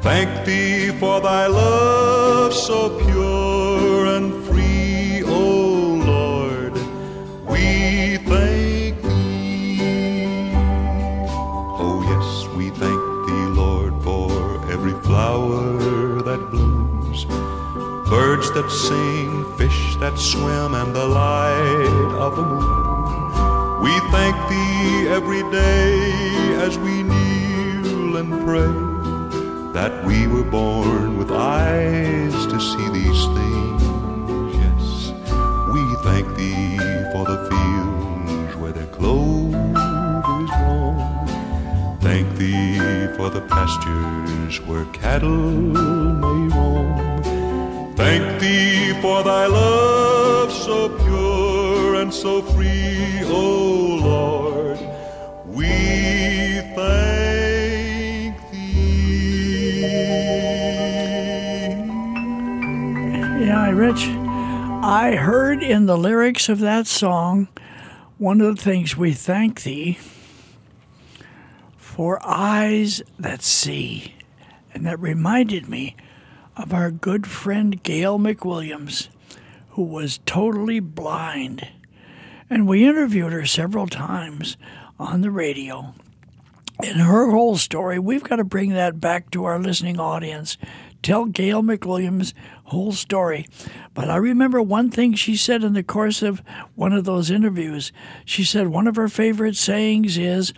Thank 0.00 0.46
thee 0.46 0.92
for 0.98 1.20
thy 1.20 1.46
love 1.46 2.54
so 2.54 2.88
pure 3.04 4.06
and 4.16 4.45
that 18.56 18.70
sing, 18.70 19.44
fish 19.58 19.96
that 19.96 20.16
swim, 20.18 20.72
and 20.72 20.96
the 20.96 21.06
light 21.06 22.12
of 22.26 22.36
the 22.36 22.42
moon. 22.42 23.82
We 23.82 23.92
thank 24.10 24.34
thee 24.48 25.08
every 25.08 25.42
day 25.50 26.54
as 26.64 26.78
we 26.78 27.02
kneel 27.02 28.16
and 28.16 28.30
pray 28.46 28.72
that 29.74 29.92
we 30.06 30.26
were 30.26 30.48
born 30.50 31.18
with 31.18 31.30
eyes 31.30 32.34
to 32.46 32.58
see 32.58 32.88
these 32.98 33.22
things. 33.36 33.82
Yes, 34.62 35.12
we 35.74 35.82
thank 36.06 36.26
thee 36.38 36.78
for 37.12 37.26
the 37.26 37.38
fields 37.50 38.56
where 38.56 38.72
the 38.72 38.86
clover 38.86 40.34
is 40.44 40.50
grown. 40.60 41.98
Thank 42.00 42.26
thee 42.36 42.78
for 43.18 43.28
the 43.28 43.42
pastures 43.50 44.62
where 44.62 44.86
cattle. 44.94 46.35
Thank 48.18 48.40
thee 48.40 48.94
for 49.02 49.22
thy 49.22 49.46
love 49.46 50.50
so 50.50 50.88
pure 50.88 51.96
and 51.96 52.14
so 52.14 52.40
free, 52.40 53.20
O 53.24 53.98
Lord. 54.00 54.78
We 55.44 56.62
thank 56.74 58.40
thee. 58.50 59.80
Yeah, 63.44 63.70
Rich, 63.70 64.08
I 64.82 65.16
heard 65.16 65.62
in 65.62 65.84
the 65.84 65.98
lyrics 65.98 66.48
of 66.48 66.60
that 66.60 66.86
song 66.86 67.48
one 68.16 68.40
of 68.40 68.56
the 68.56 68.62
things 68.62 68.96
we 68.96 69.12
thank 69.12 69.62
thee 69.64 69.98
for 71.76 72.18
eyes 72.26 73.02
that 73.18 73.42
see. 73.42 74.14
And 74.72 74.86
that 74.86 74.98
reminded 74.98 75.68
me 75.68 75.96
of 76.56 76.72
our 76.72 76.90
good 76.90 77.26
friend 77.26 77.82
Gail 77.82 78.18
McWilliams, 78.18 79.08
who 79.70 79.82
was 79.82 80.20
totally 80.24 80.80
blind. 80.80 81.68
And 82.48 82.66
we 82.66 82.86
interviewed 82.86 83.32
her 83.32 83.44
several 83.44 83.86
times 83.86 84.56
on 84.98 85.20
the 85.20 85.30
radio. 85.30 85.94
And 86.82 87.00
her 87.00 87.30
whole 87.30 87.56
story, 87.56 87.98
we've 87.98 88.22
got 88.22 88.36
to 88.36 88.44
bring 88.44 88.70
that 88.70 89.00
back 89.00 89.30
to 89.30 89.44
our 89.44 89.58
listening 89.58 89.98
audience. 89.98 90.56
Tell 91.02 91.26
Gail 91.26 91.62
McWilliams' 91.62 92.32
whole 92.64 92.92
story. 92.92 93.46
But 93.94 94.10
I 94.10 94.16
remember 94.16 94.60
one 94.62 94.90
thing 94.90 95.14
she 95.14 95.36
said 95.36 95.62
in 95.62 95.74
the 95.74 95.82
course 95.82 96.22
of 96.22 96.42
one 96.74 96.92
of 96.92 97.04
those 97.04 97.30
interviews. 97.30 97.92
She 98.24 98.44
said 98.44 98.68
one 98.68 98.86
of 98.86 98.96
her 98.96 99.08
favorite 99.08 99.56
sayings 99.56 100.18
is 100.18 100.52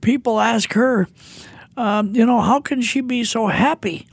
people 0.00 0.40
ask 0.40 0.72
her, 0.74 1.08
um, 1.76 2.14
you 2.14 2.26
know, 2.26 2.40
how 2.40 2.60
can 2.60 2.82
she 2.82 3.00
be 3.00 3.24
so 3.24 3.48
happy 3.48 4.06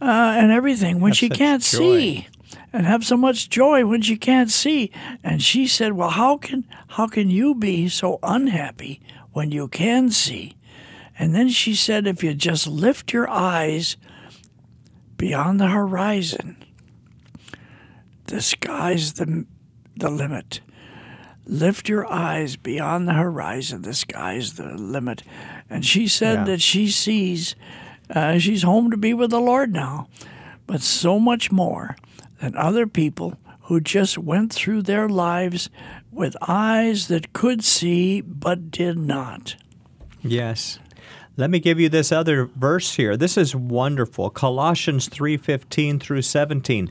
uh, 0.00 0.34
and 0.38 0.50
everything 0.50 1.00
when 1.00 1.10
Have 1.12 1.16
she 1.18 1.28
can't 1.28 1.62
joy. 1.62 1.78
see? 1.78 2.26
and 2.72 2.86
have 2.86 3.04
so 3.04 3.16
much 3.16 3.48
joy 3.50 3.84
when 3.84 4.00
she 4.02 4.16
can't 4.16 4.50
see. 4.50 4.90
And 5.24 5.42
she 5.42 5.66
said, 5.66 5.92
"Well, 5.92 6.10
how 6.10 6.36
can 6.36 6.64
how 6.88 7.06
can 7.06 7.30
you 7.30 7.54
be 7.54 7.88
so 7.88 8.18
unhappy 8.22 9.00
when 9.32 9.50
you 9.52 9.68
can 9.68 10.10
see?" 10.10 10.56
And 11.18 11.34
then 11.34 11.48
she 11.48 11.74
said, 11.74 12.06
"If 12.06 12.22
you 12.24 12.32
just 12.34 12.66
lift 12.66 13.12
your 13.12 13.28
eyes 13.28 13.96
beyond 15.16 15.60
the 15.60 15.68
horizon, 15.68 16.56
the 18.26 18.40
sky's 18.40 19.14
the 19.14 19.46
the 19.96 20.10
limit." 20.10 20.60
Lift 21.46 21.88
your 21.88 22.06
eyes 22.12 22.54
beyond 22.54 23.08
the 23.08 23.14
horizon. 23.14 23.82
The 23.82 23.94
sky's 23.94 24.52
the 24.54 24.74
limit. 24.76 25.24
And 25.68 25.84
she 25.84 26.06
said 26.06 26.40
Yeah. 26.40 26.44
that 26.44 26.60
she 26.62 26.88
sees, 26.88 27.56
uh, 28.14 28.38
she's 28.38 28.62
home 28.62 28.90
to 28.90 28.96
be 28.96 29.14
with 29.14 29.30
the 29.30 29.40
Lord 29.40 29.72
now, 29.72 30.08
but 30.66 30.82
so 30.82 31.18
much 31.18 31.50
more 31.50 31.96
than 32.40 32.56
other 32.56 32.86
people 32.86 33.36
who 33.62 33.80
just 33.80 34.18
went 34.18 34.52
through 34.52 34.82
their 34.82 35.08
lives 35.08 35.70
with 36.10 36.36
eyes 36.48 37.08
that 37.08 37.32
could 37.32 37.62
see 37.62 38.20
but 38.20 38.70
did 38.70 38.98
not. 38.98 39.54
Yes. 40.22 40.78
Let 41.36 41.50
me 41.50 41.60
give 41.60 41.78
you 41.80 41.88
this 41.88 42.12
other 42.12 42.44
verse 42.44 42.96
here. 42.96 43.16
This 43.16 43.38
is 43.38 43.54
wonderful. 43.54 44.28
Colossians 44.30 45.08
3:15 45.08 46.00
through 46.00 46.22
17. 46.22 46.90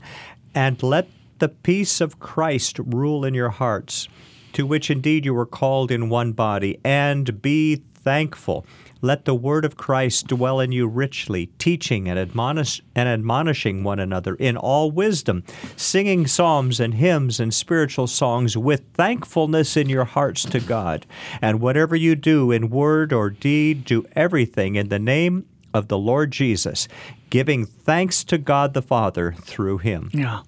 And 0.54 0.82
let 0.82 1.08
the 1.38 1.48
peace 1.48 2.00
of 2.00 2.18
Christ 2.18 2.78
rule 2.78 3.24
in 3.24 3.34
your 3.34 3.50
hearts, 3.50 4.08
to 4.54 4.66
which 4.66 4.90
indeed 4.90 5.24
you 5.24 5.34
were 5.34 5.46
called 5.46 5.90
in 5.90 6.08
one 6.08 6.32
body, 6.32 6.78
and 6.82 7.40
be 7.40 7.82
thankful. 7.94 8.66
Let 9.02 9.24
the 9.24 9.34
word 9.34 9.64
of 9.64 9.76
Christ 9.76 10.26
dwell 10.26 10.60
in 10.60 10.72
you 10.72 10.86
richly, 10.86 11.46
teaching 11.58 12.08
and 12.08 12.18
admonish 12.18 12.82
and 12.94 13.08
admonishing 13.08 13.82
one 13.82 13.98
another 13.98 14.34
in 14.34 14.56
all 14.56 14.90
wisdom, 14.90 15.42
singing 15.76 16.26
psalms 16.26 16.80
and 16.80 16.94
hymns 16.94 17.40
and 17.40 17.54
spiritual 17.54 18.06
songs 18.06 18.56
with 18.56 18.82
thankfulness 18.92 19.76
in 19.76 19.88
your 19.88 20.04
hearts 20.04 20.44
to 20.44 20.60
God. 20.60 21.06
And 21.40 21.60
whatever 21.60 21.96
you 21.96 22.14
do 22.14 22.50
in 22.50 22.68
word 22.68 23.12
or 23.12 23.30
deed, 23.30 23.84
do 23.84 24.04
everything 24.14 24.76
in 24.76 24.88
the 24.88 24.98
name 24.98 25.46
of 25.72 25.88
the 25.88 25.98
Lord 25.98 26.30
Jesus, 26.30 26.88
giving 27.30 27.64
thanks 27.64 28.24
to 28.24 28.38
God 28.38 28.74
the 28.74 28.82
Father 28.82 29.32
through 29.32 29.78
him. 29.78 30.10
Yeah. 30.12 30.42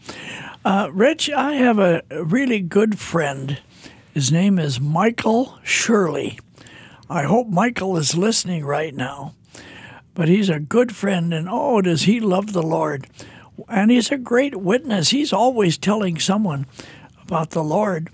Uh, 0.64 0.88
Rich, 0.92 1.30
I 1.30 1.54
have 1.54 1.78
a 1.78 2.02
really 2.10 2.60
good 2.60 2.98
friend, 2.98 3.60
His 4.12 4.30
name 4.30 4.58
is 4.58 4.80
Michael 4.80 5.58
Shirley. 5.62 6.38
I 7.12 7.24
hope 7.24 7.48
Michael 7.48 7.98
is 7.98 8.16
listening 8.16 8.64
right 8.64 8.94
now. 8.94 9.34
But 10.14 10.28
he's 10.28 10.48
a 10.48 10.58
good 10.58 10.96
friend, 10.96 11.34
and 11.34 11.46
oh, 11.50 11.82
does 11.82 12.02
he 12.02 12.20
love 12.20 12.54
the 12.54 12.62
Lord. 12.62 13.06
And 13.68 13.90
he's 13.90 14.10
a 14.10 14.16
great 14.16 14.56
witness. 14.56 15.10
He's 15.10 15.32
always 15.32 15.76
telling 15.76 16.18
someone 16.18 16.66
about 17.22 17.50
the 17.50 17.62
Lord. 17.62 18.08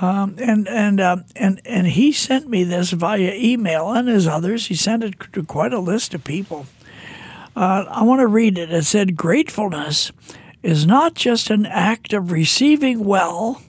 Um, 0.00 0.36
and 0.38 0.68
and 0.68 1.00
uh, 1.00 1.16
and 1.34 1.60
and 1.64 1.88
he 1.88 2.12
sent 2.12 2.48
me 2.48 2.62
this 2.62 2.92
via 2.92 3.34
email, 3.34 3.90
and 3.90 4.08
as 4.08 4.28
others, 4.28 4.68
he 4.68 4.76
sent 4.76 5.02
it 5.02 5.16
to 5.32 5.42
quite 5.42 5.72
a 5.72 5.80
list 5.80 6.14
of 6.14 6.22
people. 6.22 6.66
Uh, 7.56 7.86
I 7.88 8.04
want 8.04 8.20
to 8.20 8.28
read 8.28 8.56
it. 8.56 8.70
It 8.70 8.84
said, 8.84 9.16
"Gratefulness 9.16 10.12
is 10.62 10.86
not 10.86 11.14
just 11.14 11.50
an 11.50 11.66
act 11.66 12.12
of 12.12 12.30
receiving 12.30 13.04
well." 13.04 13.60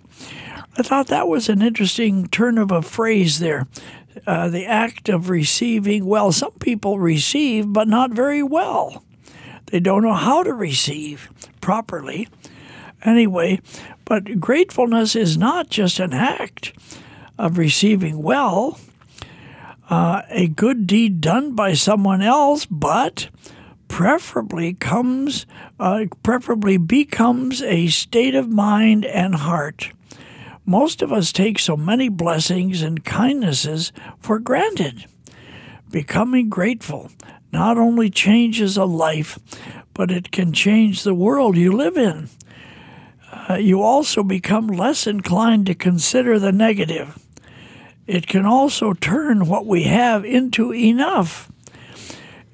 I 0.77 0.83
thought 0.83 1.07
that 1.07 1.27
was 1.27 1.49
an 1.49 1.61
interesting 1.61 2.27
turn 2.27 2.57
of 2.57 2.71
a 2.71 2.83
phrase 2.83 3.39
there. 3.39 3.67
Uh, 4.29 4.47
the 4.47 4.63
act 4.63 5.09
of 5.09 5.27
receiving 5.27 6.05
well. 6.05 6.31
Some 6.31 6.51
people 6.59 6.99
receive, 6.99 7.73
but 7.73 7.87
not 7.87 8.11
very 8.11 8.43
well. 8.43 9.03
They 9.65 9.79
don't 9.79 10.03
know 10.03 10.13
how 10.13 10.43
to 10.43 10.53
receive 10.53 11.31
properly. 11.61 12.27
Anyway, 13.03 13.59
but 14.05 14.39
gratefulness 14.39 15.15
is 15.15 15.35
not 15.35 15.71
just 15.71 15.99
an 15.99 16.13
act 16.13 16.73
of 17.39 17.57
receiving 17.57 18.21
well, 18.21 18.79
uh, 19.89 20.21
a 20.29 20.47
good 20.47 20.85
deed 20.85 21.21
done 21.21 21.55
by 21.55 21.73
someone 21.73 22.21
else, 22.21 22.67
but 22.67 23.29
preferably 23.87 24.75
comes, 24.75 25.47
uh, 25.79 26.05
preferably 26.21 26.77
becomes 26.77 27.63
a 27.63 27.87
state 27.87 28.35
of 28.35 28.47
mind 28.47 29.05
and 29.05 29.33
heart. 29.33 29.89
Most 30.69 31.01
of 31.01 31.11
us 31.11 31.31
take 31.31 31.57
so 31.57 31.75
many 31.75 32.09
blessings 32.09 32.83
and 32.83 33.03
kindnesses 33.03 33.91
for 34.19 34.37
granted. 34.37 35.07
Becoming 35.89 36.47
grateful 36.47 37.09
not 37.51 37.79
only 37.79 38.11
changes 38.11 38.77
a 38.77 38.85
life, 38.85 39.39
but 39.95 40.11
it 40.11 40.29
can 40.29 40.53
change 40.53 41.01
the 41.01 41.15
world 41.15 41.57
you 41.57 41.71
live 41.71 41.97
in. 41.97 42.29
Uh, 43.49 43.55
you 43.55 43.81
also 43.81 44.21
become 44.21 44.67
less 44.67 45.07
inclined 45.07 45.65
to 45.65 45.73
consider 45.73 46.37
the 46.37 46.51
negative. 46.51 47.17
It 48.05 48.27
can 48.27 48.45
also 48.45 48.93
turn 48.93 49.47
what 49.47 49.65
we 49.65 49.85
have 49.85 50.23
into 50.23 50.71
enough. 50.71 51.51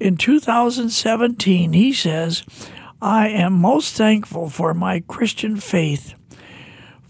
In 0.00 0.16
2017, 0.16 1.74
he 1.74 1.92
says, 1.92 2.44
I 3.02 3.28
am 3.28 3.52
most 3.52 3.94
thankful 3.94 4.48
for 4.48 4.72
my 4.72 5.00
Christian 5.00 5.58
faith, 5.58 6.14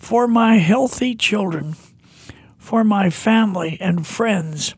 for 0.06 0.28
my 0.28 0.58
healthy 0.58 1.16
children, 1.16 1.74
for 2.56 2.84
my 2.84 3.10
family 3.10 3.76
and 3.80 4.06
friends, 4.06 4.72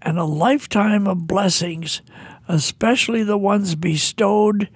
and 0.00 0.16
a 0.16 0.24
lifetime 0.24 1.04
of 1.08 1.26
blessings, 1.26 2.00
especially 2.46 3.24
the 3.24 3.36
ones 3.36 3.74
bestowed 3.74 4.68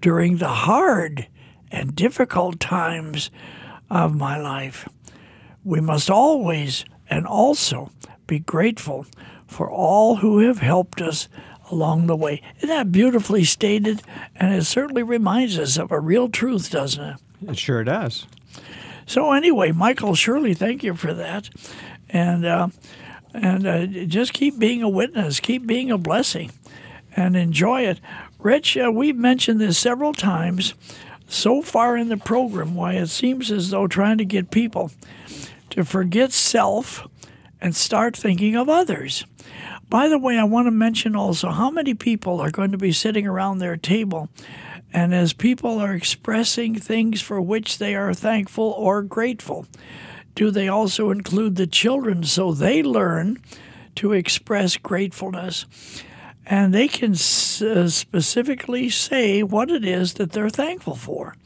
during 0.00 0.38
the 0.38 0.48
hard 0.48 1.28
and 1.70 1.94
difficult 1.94 2.58
times 2.58 3.30
of 3.90 4.16
my 4.16 4.38
life. 4.40 4.88
We 5.62 5.82
must 5.82 6.08
always 6.08 6.86
and 7.10 7.26
also 7.26 7.90
be 8.26 8.38
grateful 8.38 9.04
for 9.46 9.70
all 9.70 10.16
who 10.16 10.38
have 10.38 10.60
helped 10.60 11.02
us 11.02 11.28
along 11.70 12.06
the 12.06 12.16
way. 12.16 12.40
Isn't 12.56 12.70
that 12.70 12.92
beautifully 12.92 13.44
stated? 13.44 14.00
And 14.34 14.54
it 14.54 14.64
certainly 14.64 15.02
reminds 15.02 15.58
us 15.58 15.76
of 15.76 15.92
a 15.92 16.00
real 16.00 16.30
truth, 16.30 16.70
doesn't 16.70 17.04
it? 17.04 17.16
It 17.46 17.58
sure 17.58 17.84
does. 17.84 18.26
So 19.10 19.32
anyway, 19.32 19.72
Michael 19.72 20.14
Shirley, 20.14 20.54
thank 20.54 20.84
you 20.84 20.94
for 20.94 21.12
that, 21.12 21.50
and 22.10 22.46
uh, 22.46 22.68
and 23.34 23.66
uh, 23.66 23.86
just 24.06 24.32
keep 24.32 24.56
being 24.56 24.84
a 24.84 24.88
witness, 24.88 25.40
keep 25.40 25.66
being 25.66 25.90
a 25.90 25.98
blessing, 25.98 26.52
and 27.16 27.34
enjoy 27.36 27.80
it. 27.80 27.98
Rich, 28.38 28.76
uh, 28.76 28.92
we've 28.94 29.16
mentioned 29.16 29.60
this 29.60 29.76
several 29.76 30.12
times 30.12 30.74
so 31.26 31.60
far 31.60 31.96
in 31.96 32.08
the 32.08 32.18
program 32.18 32.76
why 32.76 32.92
it 32.92 33.08
seems 33.08 33.50
as 33.50 33.70
though 33.70 33.88
trying 33.88 34.18
to 34.18 34.24
get 34.24 34.52
people 34.52 34.92
to 35.70 35.84
forget 35.84 36.30
self 36.30 37.08
and 37.60 37.74
start 37.74 38.16
thinking 38.16 38.54
of 38.54 38.68
others. 38.68 39.24
By 39.88 40.06
the 40.06 40.18
way, 40.18 40.38
I 40.38 40.44
want 40.44 40.68
to 40.68 40.70
mention 40.70 41.16
also 41.16 41.50
how 41.50 41.68
many 41.68 41.94
people 41.94 42.40
are 42.40 42.52
going 42.52 42.70
to 42.70 42.78
be 42.78 42.92
sitting 42.92 43.26
around 43.26 43.58
their 43.58 43.76
table. 43.76 44.28
And 44.92 45.14
as 45.14 45.32
people 45.32 45.78
are 45.78 45.94
expressing 45.94 46.74
things 46.74 47.20
for 47.22 47.40
which 47.40 47.78
they 47.78 47.94
are 47.94 48.14
thankful 48.14 48.74
or 48.76 49.02
grateful, 49.02 49.66
do 50.34 50.50
they 50.50 50.68
also 50.68 51.10
include 51.10 51.56
the 51.56 51.66
children 51.66 52.24
so 52.24 52.52
they 52.52 52.82
learn 52.82 53.38
to 53.96 54.12
express 54.12 54.76
gratefulness? 54.76 55.66
and 56.50 56.74
they 56.74 56.88
can 56.88 57.12
uh, 57.12 57.88
specifically 57.88 58.90
say 58.90 59.42
what 59.42 59.70
it 59.70 59.84
is 59.84 60.14
that 60.14 60.32
they're 60.32 60.50
thankful 60.50 60.96
for. 60.96 61.36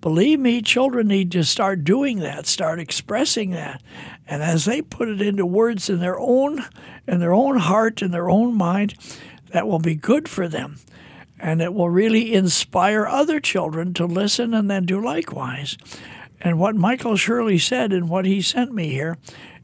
Believe 0.00 0.40
me, 0.40 0.60
children 0.60 1.06
need 1.08 1.30
to 1.32 1.44
start 1.44 1.84
doing 1.84 2.18
that, 2.20 2.46
start 2.46 2.80
expressing 2.80 3.50
that. 3.50 3.80
And 4.26 4.42
as 4.42 4.64
they 4.64 4.82
put 4.82 5.08
it 5.08 5.20
into 5.20 5.46
words 5.46 5.88
in 5.88 6.00
their 6.00 6.18
own 6.18 6.64
in 7.06 7.20
their 7.20 7.34
own 7.34 7.58
heart 7.58 8.02
and 8.02 8.12
their 8.12 8.28
own 8.28 8.54
mind, 8.54 8.94
that 9.52 9.68
will 9.68 9.78
be 9.78 9.94
good 9.94 10.28
for 10.28 10.48
them. 10.48 10.78
And 11.40 11.62
it 11.62 11.72
will 11.72 11.88
really 11.88 12.34
inspire 12.34 13.06
other 13.06 13.40
children 13.40 13.94
to 13.94 14.04
listen 14.04 14.52
and 14.52 14.70
then 14.70 14.84
do 14.84 15.02
likewise. 15.02 15.78
And 16.40 16.58
what 16.58 16.76
Michael 16.76 17.16
Shirley 17.16 17.58
said 17.58 17.92
and 17.92 18.08
what 18.08 18.24
he 18.24 18.42
sent 18.42 18.72
me 18.72 18.90
here 18.90 19.16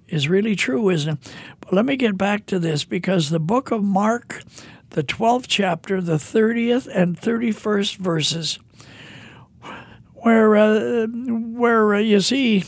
is 0.08 0.28
really 0.28 0.56
true, 0.56 0.88
isn't 0.88 1.18
it? 1.18 1.32
But 1.60 1.72
let 1.72 1.84
me 1.84 1.96
get 1.96 2.16
back 2.16 2.46
to 2.46 2.58
this 2.58 2.84
because 2.84 3.30
the 3.30 3.40
book 3.40 3.70
of 3.70 3.82
Mark, 3.82 4.42
the 4.90 5.02
12th 5.02 5.46
chapter, 5.48 6.00
the 6.00 6.16
30th 6.16 6.88
and 6.92 7.20
31st 7.20 7.96
verses, 7.96 8.58
where, 10.14 10.56
uh, 10.56 11.06
where 11.06 11.94
uh, 11.94 11.98
you 11.98 12.20
see 12.20 12.64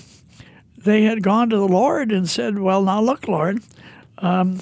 they 0.76 1.02
had 1.02 1.22
gone 1.22 1.50
to 1.50 1.56
the 1.56 1.68
Lord 1.68 2.12
and 2.12 2.28
said, 2.28 2.58
Well, 2.58 2.82
now 2.82 3.00
look, 3.00 3.28
Lord, 3.28 3.62
um, 4.18 4.60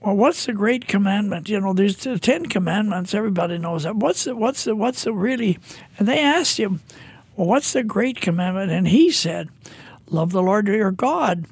well, 0.00 0.16
what's 0.16 0.46
the 0.46 0.52
great 0.52 0.88
commandment? 0.88 1.48
You 1.48 1.60
know, 1.60 1.74
there's 1.74 1.96
the 1.96 2.18
Ten 2.18 2.46
Commandments. 2.46 3.14
Everybody 3.14 3.58
knows 3.58 3.82
that. 3.82 3.96
What's 3.96 4.24
the, 4.24 4.34
what's 4.34 4.64
the, 4.64 4.74
what's 4.74 5.04
the 5.04 5.12
really? 5.12 5.58
And 5.98 6.08
they 6.08 6.20
asked 6.20 6.58
him, 6.58 6.80
Well, 7.36 7.46
what's 7.46 7.72
the 7.74 7.84
great 7.84 8.20
commandment? 8.20 8.70
And 8.70 8.88
he 8.88 9.10
said, 9.10 9.50
Love 10.08 10.32
the 10.32 10.42
Lord 10.42 10.68
your 10.68 10.90
God 10.90 11.44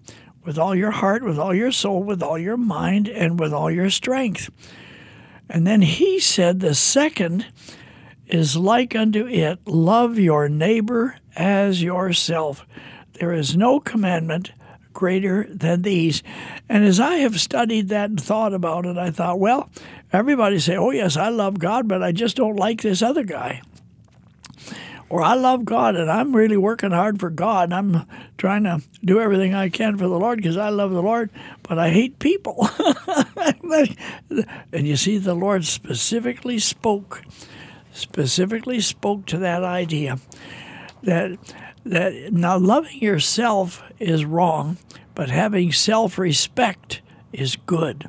with 0.44 0.58
all 0.58 0.74
your 0.74 0.92
heart, 0.92 1.22
with 1.22 1.38
all 1.38 1.54
your 1.54 1.70
soul, 1.70 2.02
with 2.02 2.22
all 2.22 2.38
your 2.38 2.56
mind, 2.56 3.06
and 3.08 3.38
with 3.38 3.52
all 3.52 3.70
your 3.70 3.90
strength. 3.90 4.50
And 5.50 5.66
then 5.66 5.82
he 5.82 6.18
said, 6.18 6.60
The 6.60 6.74
second 6.74 7.46
is 8.26 8.56
like 8.56 8.94
unto 8.94 9.26
it 9.26 9.58
love 9.66 10.18
your 10.18 10.48
neighbor 10.48 11.16
as 11.36 11.82
yourself. 11.82 12.66
There 13.14 13.32
is 13.32 13.56
no 13.56 13.80
commandment 13.80 14.52
greater 14.98 15.46
than 15.48 15.82
these. 15.82 16.24
And 16.68 16.84
as 16.84 16.98
I 16.98 17.18
have 17.18 17.38
studied 17.38 17.88
that 17.90 18.10
and 18.10 18.20
thought 18.20 18.52
about 18.52 18.84
it, 18.84 18.98
I 18.98 19.12
thought, 19.12 19.38
well, 19.38 19.70
everybody 20.12 20.58
say, 20.58 20.76
oh, 20.76 20.90
yes, 20.90 21.16
I 21.16 21.28
love 21.28 21.60
God, 21.60 21.86
but 21.86 22.02
I 22.02 22.10
just 22.10 22.34
don't 22.34 22.56
like 22.56 22.82
this 22.82 23.00
other 23.00 23.22
guy. 23.22 23.62
Or 25.08 25.22
I 25.22 25.34
love 25.34 25.64
God 25.64 25.94
and 25.94 26.10
I'm 26.10 26.34
really 26.34 26.56
working 26.56 26.90
hard 26.90 27.20
for 27.20 27.30
God. 27.30 27.72
I'm 27.72 28.06
trying 28.38 28.64
to 28.64 28.82
do 29.04 29.20
everything 29.20 29.54
I 29.54 29.68
can 29.68 29.96
for 29.96 30.08
the 30.08 30.18
Lord 30.18 30.38
because 30.38 30.56
I 30.56 30.70
love 30.70 30.90
the 30.90 31.00
Lord, 31.00 31.30
but 31.62 31.78
I 31.78 31.90
hate 31.90 32.18
people. 32.18 32.68
and 34.72 34.84
you 34.84 34.96
see, 34.96 35.18
the 35.18 35.32
Lord 35.32 35.64
specifically 35.64 36.58
spoke, 36.58 37.22
specifically 37.92 38.80
spoke 38.80 39.26
to 39.26 39.38
that 39.38 39.62
idea 39.62 40.18
that 41.04 41.38
that 41.88 42.32
now 42.32 42.58
loving 42.58 43.00
yourself 43.00 43.82
is 43.98 44.24
wrong, 44.24 44.76
but 45.18 45.30
having 45.30 45.72
self-respect 45.72 47.02
is 47.32 47.56
good. 47.66 48.08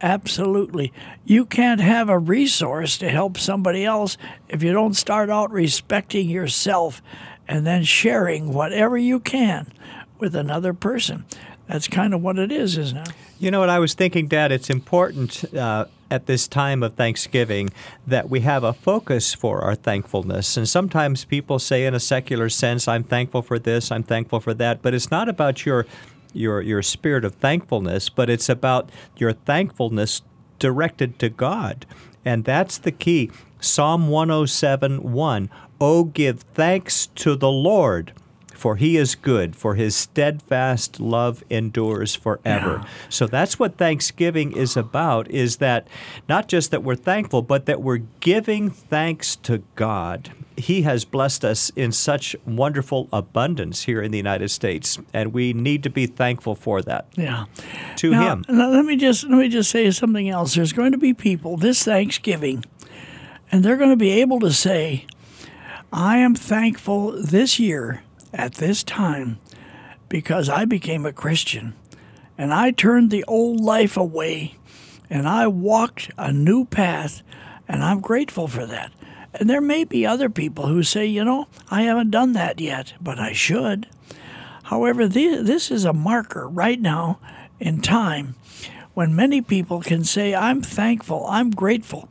Absolutely. 0.00 0.92
You 1.24 1.46
can't 1.46 1.80
have 1.80 2.08
a 2.08 2.18
resource 2.18 2.98
to 2.98 3.10
help 3.10 3.38
somebody 3.38 3.84
else 3.84 4.18
if 4.48 4.60
you 4.60 4.72
don't 4.72 4.94
start 4.94 5.30
out 5.30 5.52
respecting 5.52 6.28
yourself 6.28 7.00
and 7.46 7.64
then 7.64 7.84
sharing 7.84 8.52
whatever 8.52 8.98
you 8.98 9.20
can 9.20 9.72
with 10.18 10.34
another 10.34 10.74
person. 10.74 11.26
That's 11.68 11.86
kind 11.86 12.12
of 12.12 12.22
what 12.22 12.40
it 12.40 12.50
is, 12.50 12.76
isn't 12.76 13.06
it? 13.06 13.12
You 13.38 13.52
know 13.52 13.60
what 13.60 13.70
I 13.70 13.78
was 13.78 13.94
thinking, 13.94 14.26
Dad? 14.26 14.50
It's 14.50 14.68
important 14.68 15.54
uh, 15.54 15.84
at 16.10 16.26
this 16.26 16.48
time 16.48 16.82
of 16.82 16.94
Thanksgiving 16.94 17.70
that 18.04 18.28
we 18.28 18.40
have 18.40 18.64
a 18.64 18.72
focus 18.72 19.32
for 19.32 19.60
our 19.60 19.76
thankfulness. 19.76 20.56
And 20.56 20.68
sometimes 20.68 21.24
people 21.24 21.60
say, 21.60 21.86
in 21.86 21.94
a 21.94 22.00
secular 22.00 22.48
sense, 22.48 22.88
I'm 22.88 23.04
thankful 23.04 23.42
for 23.42 23.60
this, 23.60 23.92
I'm 23.92 24.02
thankful 24.02 24.40
for 24.40 24.54
that. 24.54 24.82
But 24.82 24.92
it's 24.92 25.12
not 25.12 25.28
about 25.28 25.64
your 25.64 25.86
your 26.32 26.60
your 26.60 26.82
spirit 26.82 27.24
of 27.24 27.34
thankfulness, 27.34 28.08
but 28.08 28.30
it's 28.30 28.48
about 28.48 28.90
your 29.16 29.32
thankfulness 29.32 30.22
directed 30.58 31.18
to 31.18 31.28
God. 31.28 31.86
And 32.24 32.44
that's 32.44 32.78
the 32.78 32.92
key. 32.92 33.30
Psalm 33.60 34.08
107 34.08 35.12
1. 35.12 35.50
Oh, 35.80 36.04
give 36.04 36.40
thanks 36.54 37.06
to 37.06 37.36
the 37.36 37.50
Lord, 37.50 38.12
for 38.54 38.76
he 38.76 38.96
is 38.96 39.14
good, 39.14 39.54
for 39.54 39.76
his 39.76 39.94
steadfast 39.94 40.98
love 41.00 41.44
endures 41.48 42.14
forever. 42.14 42.80
Yeah. 42.82 42.88
So 43.08 43.26
that's 43.26 43.58
what 43.58 43.78
Thanksgiving 43.78 44.56
is 44.56 44.76
about 44.76 45.30
is 45.30 45.56
that 45.56 45.86
not 46.28 46.48
just 46.48 46.70
that 46.72 46.82
we're 46.82 46.96
thankful, 46.96 47.42
but 47.42 47.66
that 47.66 47.80
we're 47.80 48.02
giving 48.20 48.70
thanks 48.70 49.36
to 49.36 49.62
God. 49.76 50.32
He 50.58 50.82
has 50.82 51.04
blessed 51.04 51.44
us 51.44 51.70
in 51.76 51.92
such 51.92 52.34
wonderful 52.44 53.08
abundance 53.12 53.84
here 53.84 54.02
in 54.02 54.10
the 54.10 54.16
United 54.18 54.50
States, 54.50 54.98
and 55.14 55.32
we 55.32 55.52
need 55.52 55.82
to 55.84 55.90
be 55.90 56.06
thankful 56.06 56.54
for 56.56 56.82
that 56.82 57.06
Yeah. 57.16 57.44
to 57.96 58.10
Now, 58.10 58.32
him. 58.32 58.44
let 58.48 58.84
me 58.84 58.96
just 58.96 59.24
let 59.24 59.38
me 59.38 59.48
just 59.48 59.70
say 59.70 59.90
something 59.92 60.28
else. 60.28 60.54
There's 60.54 60.72
going 60.72 60.92
to 60.92 60.98
be 60.98 61.14
people 61.14 61.56
this 61.56 61.84
Thanksgiving, 61.84 62.64
and 63.52 63.64
they're 63.64 63.76
going 63.76 63.90
to 63.90 63.96
be 63.96 64.10
able 64.20 64.40
to 64.40 64.52
say, 64.52 65.06
"I 65.92 66.18
am 66.18 66.34
thankful 66.34 67.12
this 67.22 67.58
year 67.60 68.02
at 68.34 68.54
this 68.54 68.82
time 68.82 69.38
because 70.08 70.48
I 70.48 70.64
became 70.64 71.06
a 71.06 71.12
Christian, 71.12 71.74
and 72.36 72.52
I 72.52 72.72
turned 72.72 73.10
the 73.10 73.24
old 73.28 73.60
life 73.60 73.96
away, 73.96 74.54
and 75.08 75.28
I 75.28 75.46
walked 75.46 76.10
a 76.18 76.32
new 76.32 76.64
path, 76.64 77.22
and 77.68 77.84
I'm 77.84 78.00
grateful 78.00 78.48
for 78.48 78.66
that." 78.66 78.90
And 79.38 79.48
there 79.48 79.60
may 79.60 79.84
be 79.84 80.04
other 80.04 80.28
people 80.28 80.66
who 80.66 80.82
say, 80.82 81.06
"You 81.06 81.24
know, 81.24 81.48
I 81.70 81.82
haven't 81.82 82.10
done 82.10 82.32
that 82.32 82.60
yet, 82.60 82.94
but 83.00 83.18
I 83.18 83.32
should." 83.32 83.86
However, 84.64 85.08
this 85.08 85.70
is 85.70 85.84
a 85.84 85.92
marker 85.92 86.46
right 86.48 86.80
now 86.80 87.18
in 87.58 87.80
time 87.80 88.34
when 88.98 89.14
many 89.14 89.40
people 89.40 89.80
can 89.80 90.02
say, 90.02 90.34
I'm 90.34 90.60
thankful, 90.60 91.24
I'm 91.28 91.50
grateful 91.50 92.08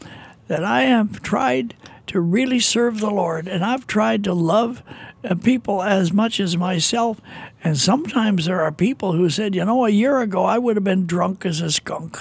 that 0.47 0.63
I 0.63 0.83
have 0.83 1.21
tried 1.21 1.75
to 2.07 2.21
really 2.21 2.61
serve 2.61 3.01
the 3.01 3.11
Lord 3.11 3.45
and 3.45 3.61
I've 3.61 3.85
tried 3.87 4.23
to 4.23 4.33
love 4.33 4.81
uh, 5.21 5.35
people 5.35 5.83
as 5.83 6.13
much 6.13 6.39
as 6.39 6.55
myself. 6.55 7.19
And 7.63 7.77
sometimes 7.77 8.45
there 8.45 8.61
are 8.61 8.71
people 8.71 9.13
who 9.13 9.29
said, 9.29 9.55
you 9.55 9.65
know, 9.65 9.85
a 9.85 9.89
year 9.89 10.19
ago 10.19 10.45
I 10.45 10.57
would 10.57 10.75
have 10.75 10.83
been 10.83 11.07
drunk 11.07 11.45
as 11.45 11.59
a 11.61 11.71
skunk. 11.71 12.17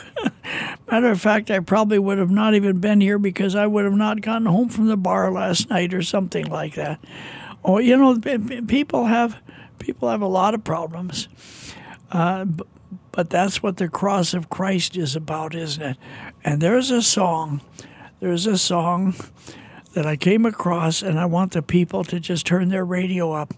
Matter 0.90 1.10
of 1.10 1.20
fact, 1.20 1.50
I 1.50 1.60
probably 1.60 1.98
would 1.98 2.18
have 2.18 2.30
not 2.30 2.54
even 2.54 2.78
been 2.78 3.00
here 3.00 3.18
because 3.18 3.54
I 3.54 3.66
would 3.66 3.84
have 3.84 3.94
not 3.94 4.22
gotten 4.22 4.46
home 4.46 4.68
from 4.68 4.86
the 4.86 4.96
bar 4.96 5.30
last 5.30 5.68
night 5.68 5.92
or 5.92 6.02
something 6.02 6.46
like 6.46 6.74
that. 6.74 7.00
Oh, 7.64 7.78
you 7.78 7.96
know, 7.96 8.18
people 8.66 9.06
have 9.06 9.40
people 9.78 10.08
have 10.08 10.22
a 10.22 10.26
lot 10.26 10.54
of 10.54 10.64
problems, 10.64 11.28
uh, 12.12 12.46
but 13.12 13.30
that's 13.30 13.62
what 13.62 13.76
the 13.76 13.88
cross 13.88 14.34
of 14.34 14.48
Christ 14.48 14.96
is 14.96 15.16
about, 15.16 15.54
isn't 15.54 15.82
it? 15.82 15.96
And 16.44 16.60
there's 16.60 16.90
a 16.90 17.02
song, 17.02 17.60
there's 18.20 18.46
a 18.46 18.56
song 18.56 19.14
that 19.94 20.06
I 20.06 20.16
came 20.16 20.46
across, 20.46 21.02
and 21.02 21.18
I 21.18 21.26
want 21.26 21.52
the 21.52 21.62
people 21.62 22.04
to 22.04 22.20
just 22.20 22.46
turn 22.46 22.68
their 22.68 22.84
radio 22.84 23.32
up, 23.32 23.54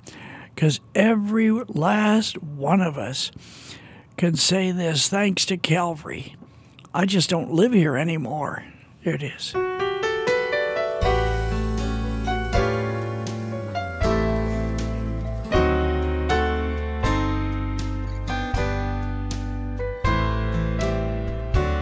because 0.58 0.80
every 0.92 1.52
last 1.52 2.42
one 2.42 2.80
of 2.80 2.98
us 2.98 3.30
can 4.16 4.34
say 4.34 4.72
this 4.72 5.08
thanks 5.08 5.46
to 5.46 5.56
Calvary. 5.56 6.34
I 6.92 7.06
just 7.06 7.30
don't 7.30 7.52
live 7.52 7.72
here 7.72 7.96
anymore. 7.96 8.64
Here 9.00 9.14
it 9.14 9.22
is. 9.22 9.52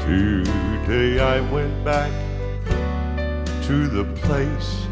Today 0.04 1.18
I 1.18 1.40
went 1.50 1.82
back 1.82 2.12
to 3.62 3.88
the 3.88 4.04
place 4.16 4.85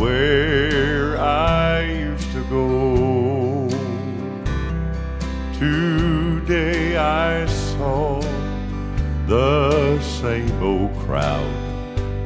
where 0.00 1.18
I 1.18 1.82
used 1.82 2.32
to 2.32 2.42
go. 2.44 3.68
Today 5.58 6.96
I 6.96 7.44
saw 7.44 8.22
the 9.26 10.00
same 10.00 10.50
old 10.62 10.96
crowd 11.00 11.52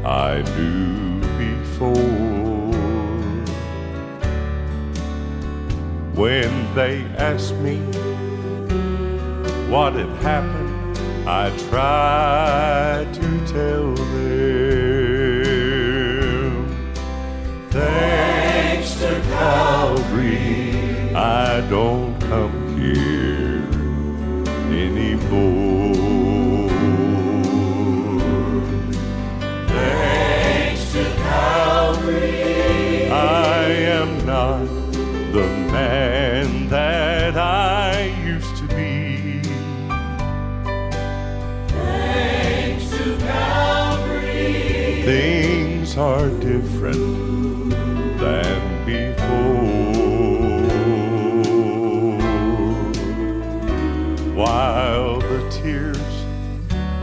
I 0.07 0.43
knew 0.57 1.21
before. 1.37 1.95
When 6.15 6.75
they 6.77 7.03
asked 7.19 7.57
me 7.57 7.79
what 9.69 9.95
had 9.95 10.15
happened, 10.23 10.97
I 11.27 11.51
tried 11.69 13.13
to 13.15 13.47
tell 13.53 13.95
them. 13.95 14.74
Thanks 17.75 18.95
to 19.01 19.21
Calvary, 19.31 21.13
I 21.13 21.61
don't 21.69 22.17
come 22.21 22.79
here 22.79 23.65
anymore. 24.71 25.99
Thanks 29.67 30.93
to 30.93 31.03
Calvary, 31.17 33.11
I 33.11 33.65
am 33.67 34.25
not 34.25 34.67
the 35.33 35.49
man 35.73 36.69
that 36.69 37.37
I 37.37 38.15
used 38.25 38.57
to 38.59 38.69
be. 38.69 39.43
Thanks 41.71 42.89
to 42.91 43.17
Calvary, 43.19 45.03
things 45.03 45.97
are 45.97 46.29
different 46.39 47.24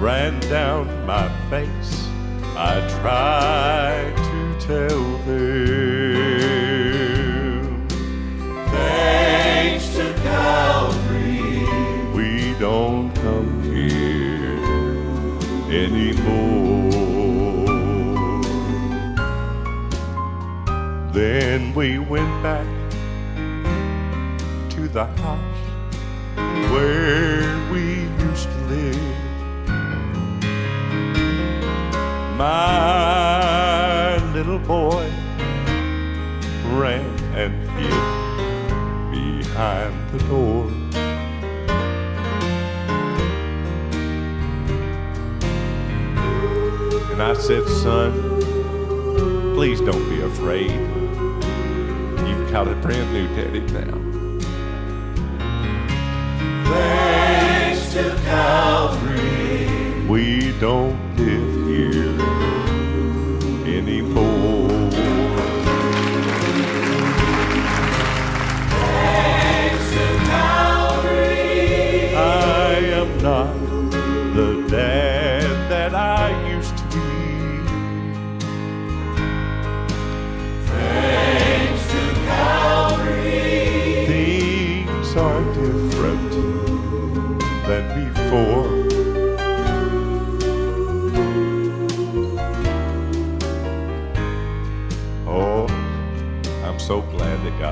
ran 0.01 0.39
down 0.39 0.87
my 1.05 1.29
face, 1.51 2.07
I 2.57 2.81
tried 3.01 4.17
to 4.17 4.55
tell 4.59 5.17
them. 5.27 5.47
Thanks 8.71 9.93
to 9.93 10.11
Calvary, 10.23 11.67
we 12.15 12.55
don't 12.59 13.11
come 13.13 13.61
here 13.61 14.57
anymore. 15.69 16.89
Then 21.13 21.75
we 21.75 21.99
went 21.99 22.41
back 22.41 22.65
to 24.71 24.87
the 24.87 25.05
house 25.05 25.59
where 26.71 27.30
My 32.41 34.17
little 34.33 34.57
boy 34.57 35.07
ran 36.73 37.05
and 37.35 37.53
hid 37.77 38.01
behind 39.11 39.93
the 40.09 40.17
door. 40.27 40.65
And 47.11 47.21
I 47.21 47.33
said, 47.35 47.67
son, 47.67 48.11
please 49.53 49.79
don't 49.81 50.09
be 50.09 50.21
afraid. 50.21 50.71
You've 52.27 52.51
got 52.51 52.67
a 52.67 52.73
brand 52.81 53.13
new 53.13 53.27
daddy 53.35 53.59
now. 53.71 53.99
Thanks 56.71 57.93
to 57.93 58.19
Calvary, 58.25 60.07
we 60.07 60.53
don't 60.59 60.97
live 61.17 61.67
here 61.67 62.30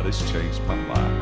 this 0.10 0.32
changed 0.32 0.60
my 0.65 0.74
life. 0.88 1.17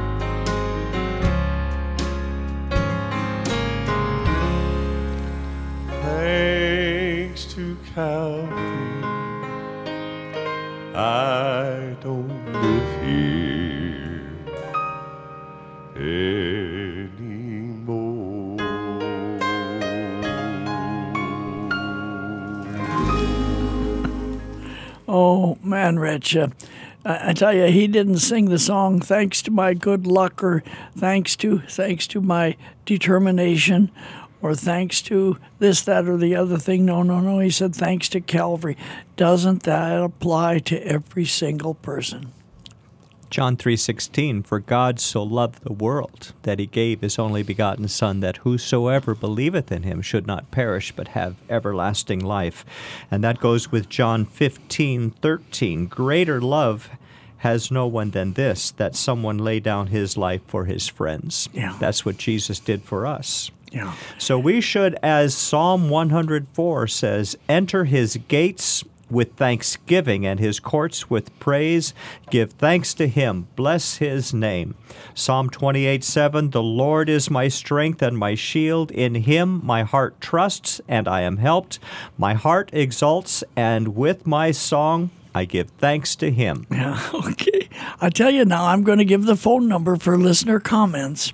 Thanks 6.04 7.44
to 7.54 7.78
Calvary, 7.94 9.04
I 10.96 11.98
don't 12.00 12.54
live 12.54 13.04
here. 13.04 14.32
anymore. 17.18 17.58
Oh, 25.10 25.58
man, 25.62 26.00
Rich. 26.00 26.38
Uh, 26.38 26.48
I 27.08 27.30
I 27.30 27.34
tell 27.34 27.54
you, 27.54 27.66
he 27.66 27.88
didn't 27.88 28.20
sing 28.20 28.50
the 28.50 28.60
song 28.60 29.00
"Thanks 29.00 29.42
to 29.44 29.52
my 29.52 29.74
good 29.74 30.06
luck" 30.06 30.44
or 30.44 30.64
"Thanks 30.98 31.36
to 31.38 31.60
thanks 31.60 32.06
to 32.08 32.22
my 32.22 32.56
determination." 32.86 33.92
Or 34.40 34.54
thanks 34.54 35.02
to 35.04 35.38
this, 35.58 35.82
that, 35.82 36.08
or 36.08 36.16
the 36.16 36.36
other 36.36 36.58
thing. 36.60 36.86
No, 36.86 37.02
no, 37.02 37.20
no. 37.20 37.40
He 37.40 37.50
said, 37.50 37.76
thanks 37.76 38.08
to 38.10 38.22
Calvary. 38.22 38.78
Doesn't 39.16 39.64
that 39.64 40.04
apply 40.04 40.60
to 40.60 40.80
every 40.86 41.26
single 41.26 41.74
person? 41.74 42.34
John 43.30 43.58
3:16 43.58 44.44
For 44.44 44.60
God 44.60 45.00
so 45.00 45.24
loved 45.24 45.64
the 45.64 45.74
world 45.74 46.34
that 46.44 46.60
he 46.60 46.66
gave 46.66 47.02
his 47.02 47.20
only 47.20 47.44
begotten 47.44 47.88
son 47.88 48.20
that 48.22 48.38
whosoever 48.38 49.14
believeth 49.14 49.72
in 49.72 49.84
him 49.84 50.02
should 50.02 50.26
not 50.26 50.52
perish 50.52 50.94
but 50.96 51.10
have 51.10 51.36
everlasting 51.50 52.20
life. 52.20 52.66
And 53.12 53.24
that 53.24 53.40
goes 53.40 53.72
with 53.72 53.90
John 53.90 54.26
15:13 54.26 55.88
Greater 55.90 56.42
love 56.42 56.90
has 57.40 57.70
no 57.70 57.86
one 57.86 58.12
than 58.12 58.34
this 58.34 58.72
that 58.72 58.96
someone 58.96 59.38
lay 59.38 59.60
down 59.60 59.88
his 59.88 60.18
life 60.18 60.42
for 60.48 60.66
his 60.66 60.88
friends. 60.88 61.50
Yeah. 61.54 61.76
That's 61.80 62.06
what 62.06 62.18
Jesus 62.18 62.60
did 62.60 62.84
for 62.84 63.06
us. 63.06 63.52
Yeah. 63.72 63.94
So 64.18 64.40
we 64.40 64.62
should, 64.62 64.98
as 65.04 65.36
Psalm 65.36 65.90
104 65.90 66.88
says, 66.88 67.38
enter 67.50 67.86
his 67.86 68.18
gates 68.28 68.84
with 69.10 69.34
thanksgiving 69.34 70.26
and 70.26 70.40
his 70.40 70.60
courts 70.60 71.10
with 71.10 71.38
praise. 71.40 71.94
Give 72.30 72.52
thanks 72.52 72.94
to 72.96 73.08
him. 73.08 73.48
Bless 73.56 73.98
his 73.98 74.34
name. 74.34 74.76
Psalm 75.14 75.50
28 75.50 76.04
7 76.04 76.52
The 76.52 76.64
Lord 76.64 77.10
is 77.10 77.30
my 77.30 77.48
strength 77.48 78.02
and 78.02 78.18
my 78.18 78.36
shield. 78.36 78.92
In 78.92 79.16
him 79.16 79.62
my 79.64 79.84
heart 79.84 80.20
trusts, 80.22 80.82
and 80.88 81.08
I 81.08 81.22
am 81.22 81.38
helped. 81.38 81.80
My 82.18 82.34
heart 82.34 82.70
exults, 82.74 83.44
and 83.56 83.96
with 83.96 84.28
my 84.28 84.52
song 84.52 85.12
I 85.38 85.46
give 85.46 85.70
thanks 85.78 86.16
to 86.18 86.32
him. 86.32 86.66
Yeah, 86.72 87.00
okay. 87.14 87.70
I 88.02 88.10
tell 88.10 88.32
you 88.32 88.44
now, 88.44 88.66
I'm 88.66 88.84
going 88.84 88.98
to 88.98 89.06
give 89.06 89.26
the 89.26 89.36
phone 89.36 89.68
number 89.68 89.96
for 89.96 90.18
listener 90.18 90.60
comments. 90.60 91.32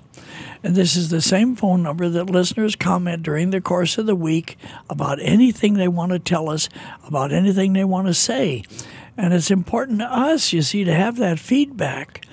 And 0.62 0.74
this 0.74 0.96
is 0.96 1.10
the 1.10 1.20
same 1.20 1.56
phone 1.56 1.82
number 1.82 2.08
that 2.08 2.30
listeners 2.30 2.76
comment 2.76 3.22
during 3.22 3.50
the 3.50 3.60
course 3.60 3.98
of 3.98 4.06
the 4.06 4.16
week 4.16 4.56
about 4.88 5.18
anything 5.20 5.74
they 5.74 5.88
want 5.88 6.12
to 6.12 6.18
tell 6.18 6.48
us, 6.48 6.68
about 7.06 7.32
anything 7.32 7.72
they 7.72 7.84
want 7.84 8.06
to 8.06 8.14
say. 8.14 8.64
And 9.16 9.32
it's 9.32 9.50
important 9.50 10.00
to 10.00 10.06
us, 10.06 10.52
you 10.52 10.62
see, 10.62 10.84
to 10.84 10.94
have 10.94 11.16
that 11.18 11.38
feedback. 11.38 12.26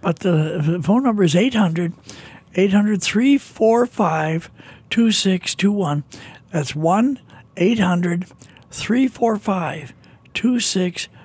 But 0.00 0.20
the 0.20 0.80
phone 0.82 1.04
number 1.04 1.22
is 1.22 1.36
800 1.36 1.92
800 2.54 3.02
345 3.02 4.50
2621. 4.90 6.04
That's 6.50 6.74
1 6.74 7.20
800 7.56 8.26
345 8.70 9.92
2621. 10.34 11.21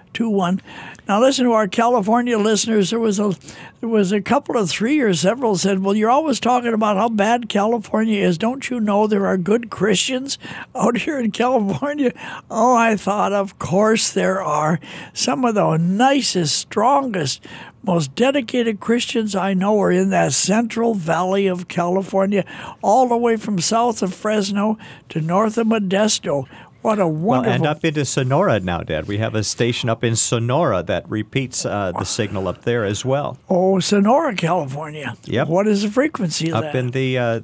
Now 1.07 1.21
listen 1.21 1.45
to 1.45 1.53
our 1.53 1.67
California 1.67 2.37
listeners. 2.37 2.89
There 2.89 2.99
was 2.99 3.19
a 3.19 3.35
there 3.79 3.89
was 3.89 4.11
a 4.11 4.21
couple 4.21 4.57
of 4.57 4.69
three 4.69 4.99
or 4.99 5.13
several 5.13 5.55
said, 5.55 5.83
"Well, 5.83 5.95
you're 5.95 6.09
always 6.09 6.39
talking 6.39 6.73
about 6.73 6.97
how 6.97 7.09
bad 7.09 7.49
California 7.49 8.25
is. 8.25 8.37
Don't 8.37 8.69
you 8.69 8.79
know 8.79 9.07
there 9.07 9.27
are 9.27 9.37
good 9.37 9.69
Christians 9.69 10.37
out 10.75 10.97
here 11.01 11.19
in 11.19 11.31
California?" 11.31 12.11
Oh, 12.49 12.75
I 12.75 12.95
thought, 12.95 13.33
of 13.33 13.59
course 13.59 14.11
there 14.11 14.41
are. 14.41 14.79
Some 15.13 15.45
of 15.45 15.55
the 15.55 15.77
nicest, 15.77 16.57
strongest, 16.57 17.45
most 17.83 18.15
dedicated 18.15 18.81
Christians 18.81 19.33
I 19.33 19.53
know 19.53 19.79
are 19.81 19.91
in 19.91 20.09
that 20.09 20.33
central 20.33 20.93
valley 20.93 21.47
of 21.47 21.69
California, 21.69 22.43
all 22.81 23.07
the 23.07 23.15
way 23.15 23.37
from 23.37 23.59
south 23.59 24.01
of 24.03 24.13
Fresno 24.13 24.77
to 25.09 25.21
north 25.21 25.57
of 25.57 25.67
Modesto. 25.67 26.47
What 26.87 26.99
a 26.99 27.07
Well, 27.07 27.43
and 27.43 27.65
up 27.65 27.83
into 27.83 28.05
Sonora 28.05 28.61
now, 28.61 28.79
Dad. 28.79 29.09
We 29.09 29.17
have 29.17 29.35
a 29.35 29.43
station 29.43 29.89
up 29.89 30.05
in 30.05 30.15
Sonora 30.15 30.81
that 30.83 31.03
repeats 31.09 31.65
uh, 31.65 31.91
the 31.91 32.05
signal 32.05 32.47
up 32.47 32.61
there 32.61 32.85
as 32.85 33.03
well. 33.03 33.37
Oh, 33.49 33.81
Sonora, 33.81 34.33
California. 34.33 35.17
Yep. 35.25 35.49
What 35.49 35.67
is 35.67 35.81
the 35.81 35.91
frequency 35.91 36.49
up 36.49 36.63
that? 36.63 36.75
in 36.77 36.91
the 36.91 37.17
uh, 37.17 37.41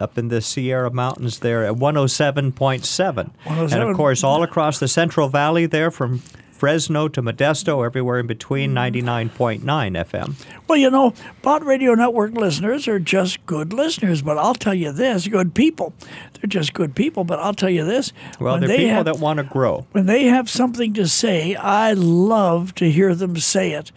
up 0.00 0.16
in 0.16 0.28
the 0.28 0.40
Sierra 0.40 0.90
Mountains 0.90 1.40
there 1.40 1.66
at 1.66 1.74
107.7. 1.74 3.30
And 3.44 3.74
of 3.74 3.94
course, 3.94 4.24
all 4.24 4.42
across 4.42 4.78
the 4.78 4.88
Central 4.88 5.28
Valley 5.28 5.66
there 5.66 5.90
from 5.90 6.22
Fresno 6.58 7.06
to 7.06 7.22
Modesto, 7.22 7.86
everywhere 7.86 8.18
in 8.18 8.26
between, 8.26 8.74
99.9 8.74 9.60
FM. 9.62 10.34
well, 10.66 10.76
you 10.76 10.90
know, 10.90 11.14
Bott 11.40 11.64
Radio 11.64 11.94
Network 11.94 12.32
listeners 12.32 12.88
are 12.88 12.98
just 12.98 13.46
good 13.46 13.72
listeners, 13.72 14.22
but 14.22 14.38
I'll 14.38 14.56
tell 14.56 14.74
you 14.74 14.90
this 14.90 15.28
good 15.28 15.54
people. 15.54 15.94
They're 16.34 16.48
just 16.48 16.74
good 16.74 16.96
people, 16.96 17.22
but 17.22 17.38
I'll 17.38 17.54
tell 17.54 17.70
you 17.70 17.84
this. 17.84 18.12
Well, 18.40 18.58
they're 18.58 18.66
they 18.66 18.76
people 18.78 18.94
have, 18.96 19.04
that 19.04 19.20
want 19.20 19.36
to 19.36 19.44
grow. 19.44 19.86
when 19.92 20.06
they 20.06 20.24
have 20.24 20.50
something 20.50 20.94
to 20.94 21.06
say, 21.06 21.54
I 21.54 21.92
love 21.92 22.74
to 22.74 22.90
hear 22.90 23.14
them 23.14 23.36
say 23.36 23.72
it 23.72 23.92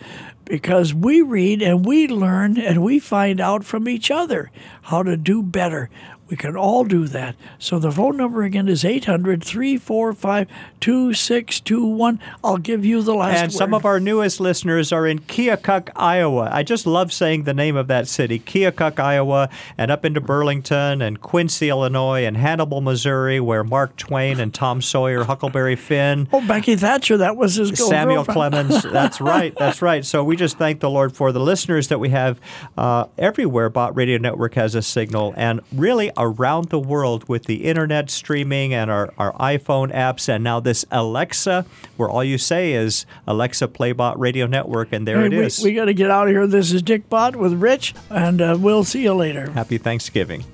because 0.46 0.94
we 0.94 1.22
read 1.22 1.64
and 1.64 1.84
we 1.84 2.08
learn 2.08 2.60
and 2.60 2.84
we 2.84 3.00
find 3.00 3.42
out 3.42 3.64
from 3.64 3.88
each 3.88 4.12
other 4.12 4.52
how 4.84 5.02
to 5.02 5.18
do 5.18 5.42
better. 5.42 5.90
We 6.32 6.38
can 6.38 6.56
all 6.56 6.86
do 6.86 7.08
that. 7.10 7.36
So 7.60 7.78
the 7.78 7.92
phone 7.92 8.16
number 8.16 8.44
again 8.44 8.70
is 8.70 8.86
800 8.86 9.44
345 9.44 10.48
2621. 10.80 12.20
I'll 12.42 12.58
give 12.58 12.86
you 12.86 13.02
the 13.02 13.14
last 13.14 13.38
And 13.42 13.54
some 13.54 13.74
of 13.74 13.84
our 13.84 14.00
newest 14.00 14.40
listeners 14.40 14.94
are 14.94 15.06
in 15.06 15.20
Keokuk, 15.20 15.90
Iowa. 15.94 16.50
I 16.50 16.64
just 16.64 16.88
love 16.88 17.12
saying 17.12 17.44
the 17.44 17.54
name 17.54 17.76
of 17.76 17.88
that 17.88 18.08
city, 18.08 18.40
Keokuk, 18.40 18.98
Iowa, 18.98 19.50
and 19.78 19.92
up 19.92 20.06
into 20.06 20.22
Burlington 20.22 21.02
and 21.02 21.20
Quincy, 21.20 21.68
Illinois, 21.68 22.24
and 22.24 22.38
Hannibal, 22.38 22.80
Missouri, 22.80 23.42
where 23.42 23.66
Mark 23.66 23.98
Twain 23.98 24.40
and 24.40 24.54
Tom 24.54 24.82
Sawyer, 24.82 25.26
Huckleberry 25.26 25.76
Finn, 25.76 26.30
Oh, 26.34 26.48
Becky 26.48 26.78
Thatcher, 26.78 27.18
that 27.18 27.36
was 27.36 27.56
his 27.56 27.78
Samuel. 27.78 28.24
Clemens. 28.24 28.84
That's 28.92 29.20
right. 29.20 29.54
That's 29.60 29.82
right. 29.82 30.06
So 30.06 30.24
we 30.24 30.38
just 30.38 30.58
thank 30.58 30.80
the 30.80 30.90
Lord 30.90 31.14
for 31.14 31.34
the 31.34 31.42
listeners 31.42 31.90
that 31.90 32.00
we 32.00 32.08
have 32.10 32.40
uh, 32.78 33.08
everywhere. 33.18 33.70
Bott 33.70 33.98
Radio 33.98 34.18
Network 34.18 34.54
has 34.54 34.76
a 34.76 34.82
signal, 34.82 35.34
and 35.36 35.60
really 35.74 36.10
around 36.22 36.70
the 36.70 36.80
world 36.80 37.28
with 37.28 37.46
the 37.46 37.66
internet 37.66 38.10
streaming 38.10 38.74
and 38.74 38.90
our, 38.90 39.12
our 39.18 39.34
iPhone 39.34 39.94
apps, 39.94 40.30
and 40.30 40.44
now 40.44 40.60
this 40.60 40.86
Alexa, 40.92 41.66
where 41.98 42.10
all 42.10 42.24
you 42.24 42.38
say 42.38 42.74
is 42.74 43.06
Alexa 43.28 43.68
play 43.68 43.92
Bott 43.92 44.18
Radio 44.20 44.46
Network, 44.46 44.94
and 44.94 45.08
there 45.08 45.20
Hey, 45.20 45.26
it 45.28 45.34
we. 45.34 45.64
We 45.64 45.74
got 45.74 45.86
to 45.86 45.94
get 45.94 46.12
out 46.12 46.28
of 46.28 46.34
here. 46.34 46.48
This 46.48 46.72
is 46.72 46.82
Dick 46.82 47.10
Bott 47.10 47.36
with 47.36 47.54
Rich, 47.54 47.96
and 48.10 48.40
uh, 48.42 48.58
we'll 48.60 48.84
see 48.84 49.04
you 49.04 49.14
later. 49.14 49.50
Happy 49.52 49.78
Thanksgiving. 49.78 50.46